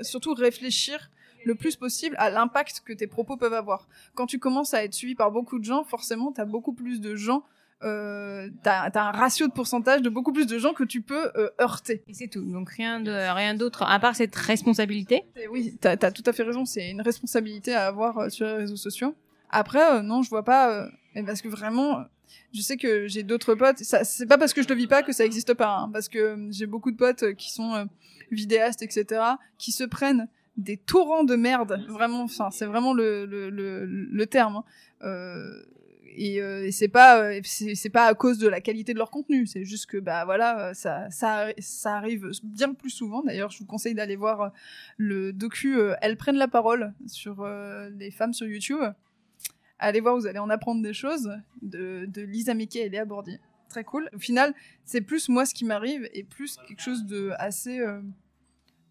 surtout 0.00 0.32
réfléchir 0.32 1.10
le 1.44 1.54
plus 1.54 1.76
possible 1.76 2.16
à 2.18 2.30
l'impact 2.30 2.80
que 2.86 2.94
tes 2.94 3.06
propos 3.06 3.36
peuvent 3.36 3.52
avoir. 3.52 3.86
Quand 4.14 4.26
tu 4.26 4.38
commences 4.38 4.72
à 4.72 4.82
être 4.82 4.94
suivi 4.94 5.14
par 5.14 5.30
beaucoup 5.30 5.58
de 5.58 5.64
gens, 5.64 5.84
forcément, 5.84 6.32
t'as 6.32 6.46
beaucoup 6.46 6.72
plus 6.72 7.02
de 7.02 7.16
gens, 7.16 7.44
euh, 7.82 8.48
t'as 8.62 8.88
as 8.88 9.08
un 9.08 9.10
ratio 9.12 9.46
de 9.48 9.52
pourcentage 9.52 10.00
de 10.02 10.08
beaucoup 10.08 10.32
plus 10.32 10.46
de 10.46 10.58
gens 10.58 10.72
que 10.72 10.84
tu 10.84 11.02
peux 11.02 11.30
euh, 11.36 11.50
heurter. 11.60 12.02
Et 12.08 12.14
c'est 12.14 12.28
tout. 12.28 12.42
Donc 12.44 12.70
rien 12.70 13.00
de 13.00 13.10
rien 13.10 13.54
d'autre 13.54 13.82
à 13.82 13.98
part 13.98 14.16
cette 14.16 14.34
responsabilité. 14.34 15.24
Et 15.36 15.48
oui, 15.48 15.76
t'as 15.80 15.92
as 16.00 16.10
tout 16.10 16.22
à 16.26 16.32
fait 16.32 16.42
raison, 16.42 16.64
c'est 16.64 16.88
une 16.90 17.02
responsabilité 17.02 17.74
à 17.74 17.86
avoir 17.86 18.18
euh, 18.18 18.28
sur 18.30 18.46
les 18.46 18.54
réseaux 18.54 18.76
sociaux. 18.76 19.14
Après, 19.50 19.96
euh, 19.96 20.02
non, 20.02 20.22
je 20.22 20.30
vois 20.30 20.42
pas, 20.44 20.88
parce 21.26 21.40
que 21.40 21.48
vraiment, 21.48 22.02
je 22.52 22.60
sais 22.60 22.76
que 22.76 23.06
j'ai 23.06 23.22
d'autres 23.22 23.54
potes, 23.54 23.78
c'est 23.78 24.26
pas 24.26 24.38
parce 24.38 24.52
que 24.54 24.62
je 24.62 24.68
le 24.68 24.74
vis 24.74 24.88
pas 24.88 25.02
que 25.02 25.12
ça 25.12 25.24
existe 25.24 25.54
pas, 25.54 25.76
hein, 25.78 25.90
parce 25.92 26.08
que 26.08 26.36
j'ai 26.50 26.66
beaucoup 26.66 26.90
de 26.90 26.96
potes 26.96 27.34
qui 27.34 27.52
sont 27.52 27.88
vidéastes, 28.32 28.82
etc., 28.82 29.22
qui 29.58 29.70
se 29.70 29.84
prennent 29.84 30.28
des 30.56 30.76
torrents 30.78 31.22
de 31.22 31.36
merde, 31.36 31.84
vraiment, 31.88 32.22
enfin, 32.22 32.50
c'est 32.50 32.66
vraiment 32.66 32.92
le, 32.92 33.24
le, 33.26 33.50
le, 33.50 33.84
le 33.84 34.26
terme. 34.26 34.62
hein. 35.02 35.06
Et, 36.18 36.40
euh, 36.40 36.66
et 36.66 36.72
c'est 36.72 36.88
pas 36.88 37.20
euh, 37.20 37.40
c'est 37.44 37.90
pas 37.90 38.06
à 38.06 38.14
cause 38.14 38.38
de 38.38 38.48
la 38.48 38.60
qualité 38.60 38.94
de 38.94 38.98
leur 38.98 39.10
contenu. 39.10 39.46
C'est 39.46 39.64
juste 39.64 39.86
que 39.86 39.98
bah 39.98 40.24
voilà 40.24 40.68
euh, 40.68 40.74
ça 40.74 41.08
ça 41.10 41.48
ça 41.58 41.96
arrive 41.96 42.30
bien 42.42 42.72
plus 42.72 42.90
souvent. 42.90 43.22
D'ailleurs 43.22 43.50
je 43.50 43.58
vous 43.58 43.66
conseille 43.66 43.94
d'aller 43.94 44.16
voir 44.16 44.40
euh, 44.40 44.48
le 44.96 45.32
docu 45.32 45.78
elles 46.00 46.16
prennent 46.16 46.36
la 46.36 46.48
parole 46.48 46.94
sur 47.06 47.46
les 47.98 48.10
femmes 48.10 48.32
sur 48.32 48.46
YouTube. 48.46 48.80
Allez 49.78 50.00
voir 50.00 50.16
vous 50.16 50.26
allez 50.26 50.38
en 50.38 50.48
apprendre 50.48 50.82
des 50.82 50.94
choses 50.94 51.30
de 51.60 52.22
Lisa 52.22 52.54
Mickey 52.54 52.80
et 52.80 52.88
Léa 52.88 53.04
Bordier 53.04 53.38
très 53.68 53.84
cool. 53.84 54.08
Au 54.14 54.18
final 54.18 54.54
c'est 54.84 55.02
plus 55.02 55.28
moi 55.28 55.44
ce 55.44 55.54
qui 55.54 55.66
m'arrive 55.66 56.08
et 56.14 56.24
plus 56.24 56.56
quelque 56.66 56.80
chose 56.80 57.04
de 57.04 57.32
assez 57.38 57.84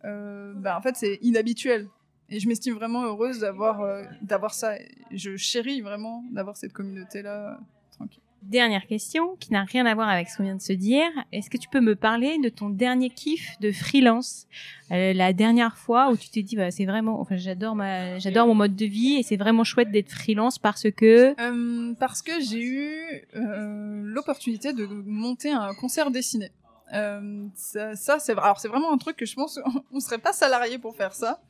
bah 0.04 0.78
en 0.78 0.82
fait 0.82 0.96
c'est 0.96 1.18
inhabituel 1.22 1.90
et 2.30 2.40
je 2.40 2.48
m'estime 2.48 2.74
vraiment 2.76 3.04
heureuse 3.04 3.40
d'avoir 3.40 3.82
euh, 3.82 4.04
d'avoir 4.22 4.54
ça. 4.54 4.74
Je 5.12 5.36
chéris 5.38 5.82
vraiment 5.82 6.24
d'avoir 6.32 6.58
cette 6.58 6.74
communauté 6.74 7.22
là 7.22 7.60
tranquille. 7.92 8.22
Dernière 8.44 8.86
question 8.86 9.36
qui 9.40 9.52
n'a 9.54 9.64
rien 9.64 9.88
à 9.88 9.96
voir 9.96 10.08
avec 10.08 10.30
ce 10.30 10.38
qu'on 10.38 10.44
vient 10.44 10.56
de 10.56 10.62
se 10.62 10.74
dire. 10.74 11.08
Est-ce 11.32 11.50
que 11.50 11.58
tu 11.58 11.68
peux 11.68 11.80
me 11.82 11.96
parler 11.96 12.38
de 12.38 12.50
ton 12.50 12.70
dernier 12.70 13.10
kiff 13.10 13.60
de 13.60 13.72
freelance 13.72 14.46
Euh, 14.92 15.14
La 15.14 15.34
dernière 15.34 15.78
fois 15.78 16.12
où 16.12 16.18
tu 16.18 16.30
t'es 16.30 16.44
dit 16.44 16.56
bah, 16.56 16.70
c'est 16.70 16.86
vraiment 16.86 17.20
enfin 17.20 17.38
j'adore 17.38 17.74
ma 17.76 18.20
j'adore 18.20 18.46
mon 18.46 18.54
mode 18.54 18.76
de 18.76 18.86
vie 18.86 19.16
et 19.16 19.24
c'est 19.24 19.38
vraiment 19.38 19.64
chouette 19.64 19.90
d'être 19.90 20.12
freelance 20.12 20.60
parce 20.60 20.92
que 20.92 21.34
Euh, 21.42 21.94
parce 22.00 22.22
que 22.22 22.34
j'ai 22.40 22.62
eu 22.62 23.26
euh, 23.36 24.02
l'opportunité 24.04 24.74
de 24.74 24.86
monter 24.86 25.52
un 25.52 25.74
concert 25.74 26.12
dessiné. 26.12 26.52
Euh, 26.94 27.48
ça, 27.56 27.96
ça, 27.96 28.20
c'est 28.20 28.34
alors 28.38 28.60
c'est 28.60 28.68
vraiment 28.68 28.94
un 28.94 28.98
truc 29.00 29.16
que 29.18 29.26
je 29.26 29.34
pense 29.34 29.60
on 29.92 30.00
serait 30.00 30.20
pas 30.20 30.34
salarié 30.34 30.78
pour 30.78 30.96
faire 30.96 31.14
ça. 31.16 31.42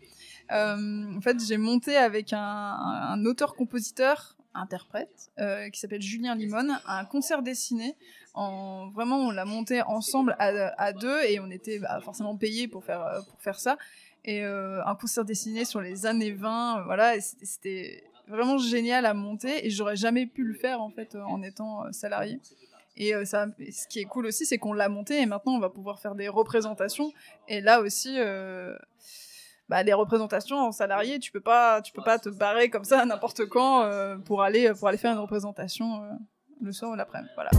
Euh, 0.51 1.17
en 1.17 1.21
fait, 1.21 1.37
j'ai 1.43 1.57
monté 1.57 1.95
avec 1.97 2.33
un, 2.33 3.23
auteur-compositeur 3.25 4.37
interprète 4.53 5.31
euh, 5.39 5.69
qui 5.69 5.79
s'appelle 5.79 6.01
Julien 6.01 6.35
Limon 6.35 6.67
un 6.87 7.05
concert 7.05 7.41
dessiné. 7.41 7.95
En 8.33 8.89
vraiment, 8.89 9.17
on 9.17 9.31
l'a 9.31 9.45
monté 9.45 9.81
ensemble 9.81 10.35
à, 10.39 10.93
deux 10.93 11.23
et 11.23 11.39
on 11.39 11.49
était 11.49 11.79
bah, 11.79 11.99
forcément 12.01 12.35
payés 12.35 12.67
pour 12.67 12.83
faire 12.83 13.23
pour 13.29 13.41
faire 13.41 13.59
ça. 13.59 13.77
et 14.23 14.43
un 14.43 14.95
poster 14.95 15.23
dessiné 15.25 15.65
sur 15.65 15.81
les 15.81 16.05
années 16.05 16.31
20. 16.31 16.83
voilà, 16.85 17.19
c'était 17.19 18.03
vraiment 18.27 18.57
génial 18.57 19.05
à 19.05 19.13
monter 19.13 19.65
et 19.65 19.69
j'aurais 19.69 19.95
jamais 19.95 20.25
pu 20.25 20.43
le 20.43 20.53
faire 20.53 20.81
en 20.81 20.89
fait 20.89 21.15
en 21.15 21.41
étant 21.41 21.91
salarié. 21.91 22.39
Et 22.97 23.11
ce 23.13 23.87
qui 23.87 23.99
est 23.99 24.05
cool 24.05 24.25
aussi, 24.25 24.45
c'est 24.45 24.57
qu'on 24.57 24.73
l'a 24.73 24.89
monté 24.89 25.21
et 25.21 25.25
maintenant 25.25 25.53
on 25.53 25.59
va 25.59 25.69
pouvoir 25.69 25.99
faire 25.99 26.15
des 26.15 26.29
représentations. 26.29 27.11
Et 27.47 27.61
là 27.61 27.81
aussi, 27.81 28.17
bah, 29.69 29.83
des 29.83 29.93
représentations 29.93 30.57
en 30.57 30.71
salarié, 30.71 31.19
tu 31.19 31.31
peux 31.31 31.41
pas, 31.41 31.81
tu 31.81 31.91
peux 31.91 32.03
pas 32.03 32.19
te 32.19 32.29
barrer 32.29 32.69
comme 32.69 32.83
ça 32.83 33.05
n'importe 33.05 33.45
quand 33.45 33.81
euh, 33.81 34.17
pour 34.17 34.41
aller 34.43 34.71
pour 34.77 34.87
aller 34.87 34.97
faire 34.97 35.11
une 35.11 35.19
représentation 35.19 36.03
euh, 36.03 36.11
le 36.61 36.71
soir 36.71 36.91
ou 36.91 36.95
l'après-midi. 36.95 37.31
Voilà. 37.35 37.49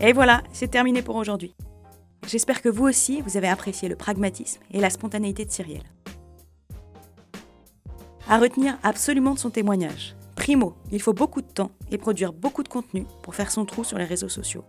Et 0.00 0.12
voilà, 0.12 0.42
c'est 0.52 0.70
terminé 0.70 1.02
pour 1.02 1.16
aujourd'hui. 1.16 1.54
J'espère 2.26 2.60
que 2.60 2.68
vous 2.68 2.84
aussi, 2.84 3.22
vous 3.22 3.36
avez 3.36 3.48
apprécié 3.48 3.88
le 3.88 3.96
pragmatisme 3.96 4.60
et 4.70 4.80
la 4.80 4.90
spontanéité 4.90 5.44
de 5.44 5.50
Cyrielle. 5.50 5.90
À 8.28 8.38
retenir 8.38 8.76
absolument 8.82 9.34
de 9.34 9.38
son 9.38 9.50
témoignage. 9.50 10.16
Primo, 10.34 10.76
il 10.92 11.00
faut 11.00 11.12
beaucoup 11.12 11.40
de 11.40 11.46
temps 11.46 11.70
et 11.90 11.98
produire 11.98 12.32
beaucoup 12.32 12.62
de 12.62 12.68
contenu 12.68 13.06
pour 13.22 13.34
faire 13.34 13.50
son 13.50 13.64
trou 13.64 13.84
sur 13.84 13.98
les 13.98 14.04
réseaux 14.04 14.28
sociaux. 14.28 14.64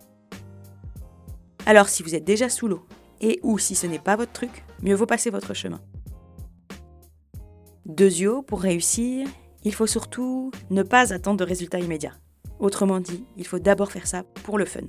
Alors 1.68 1.90
si 1.90 2.02
vous 2.02 2.14
êtes 2.14 2.24
déjà 2.24 2.48
sous 2.48 2.66
l'eau, 2.66 2.82
et 3.20 3.40
ou 3.42 3.58
si 3.58 3.74
ce 3.74 3.86
n'est 3.86 3.98
pas 3.98 4.16
votre 4.16 4.32
truc, 4.32 4.64
mieux 4.82 4.94
vaut 4.94 5.04
passer 5.04 5.28
votre 5.28 5.52
chemin. 5.52 5.82
Deuxièmement, 7.84 8.42
pour 8.42 8.62
réussir, 8.62 9.28
il 9.64 9.74
faut 9.74 9.86
surtout 9.86 10.50
ne 10.70 10.82
pas 10.82 11.12
attendre 11.12 11.36
de 11.36 11.44
résultats 11.44 11.78
immédiats. 11.78 12.14
Autrement 12.58 13.00
dit, 13.00 13.26
il 13.36 13.46
faut 13.46 13.58
d'abord 13.58 13.92
faire 13.92 14.06
ça 14.06 14.22
pour 14.44 14.56
le 14.56 14.64
fun. 14.64 14.80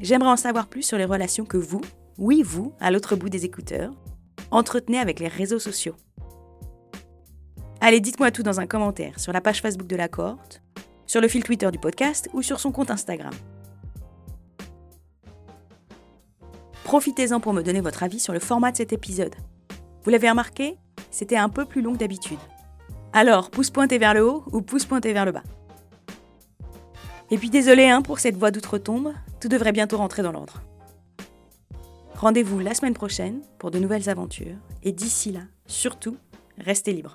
J'aimerais 0.00 0.32
en 0.32 0.36
savoir 0.36 0.66
plus 0.66 0.82
sur 0.82 0.98
les 0.98 1.06
relations 1.06 1.46
que 1.46 1.56
vous, 1.56 1.80
oui 2.18 2.42
vous, 2.42 2.74
à 2.80 2.90
l'autre 2.90 3.16
bout 3.16 3.30
des 3.30 3.46
écouteurs, 3.46 3.94
entretenez 4.50 4.98
avec 4.98 5.18
les 5.18 5.28
réseaux 5.28 5.58
sociaux. 5.58 5.96
Allez, 7.80 8.00
dites-moi 8.00 8.30
tout 8.32 8.42
dans 8.42 8.60
un 8.60 8.66
commentaire 8.66 9.18
sur 9.18 9.32
la 9.32 9.40
page 9.40 9.62
Facebook 9.62 9.88
de 9.88 9.96
la 9.96 10.08
cohorte, 10.08 10.60
sur 11.06 11.22
le 11.22 11.28
fil 11.28 11.42
Twitter 11.42 11.70
du 11.70 11.78
podcast 11.78 12.28
ou 12.34 12.42
sur 12.42 12.60
son 12.60 12.70
compte 12.70 12.90
Instagram. 12.90 13.32
Profitez-en 16.94 17.40
pour 17.40 17.52
me 17.52 17.62
donner 17.62 17.80
votre 17.80 18.04
avis 18.04 18.20
sur 18.20 18.32
le 18.32 18.38
format 18.38 18.70
de 18.70 18.76
cet 18.76 18.92
épisode. 18.92 19.34
Vous 20.04 20.10
l'avez 20.10 20.30
remarqué 20.30 20.76
C'était 21.10 21.36
un 21.36 21.48
peu 21.48 21.64
plus 21.64 21.82
long 21.82 21.94
que 21.94 21.98
d'habitude. 21.98 22.38
Alors, 23.12 23.50
pouce 23.50 23.70
pointé 23.70 23.98
vers 23.98 24.14
le 24.14 24.24
haut 24.24 24.44
ou 24.52 24.62
pouce 24.62 24.84
pointé 24.84 25.12
vers 25.12 25.24
le 25.24 25.32
bas? 25.32 25.42
Et 27.32 27.36
puis 27.36 27.50
désolé 27.50 27.88
hein, 27.88 28.00
pour 28.00 28.20
cette 28.20 28.36
voix 28.36 28.52
d'outre-tombe, 28.52 29.12
tout 29.40 29.48
devrait 29.48 29.72
bientôt 29.72 29.96
rentrer 29.96 30.22
dans 30.22 30.30
l'ordre. 30.30 30.62
Rendez-vous 32.14 32.60
la 32.60 32.74
semaine 32.74 32.94
prochaine 32.94 33.42
pour 33.58 33.72
de 33.72 33.80
nouvelles 33.80 34.08
aventures, 34.08 34.54
et 34.84 34.92
d'ici 34.92 35.32
là, 35.32 35.40
surtout, 35.66 36.16
restez 36.58 36.92
libres. 36.92 37.10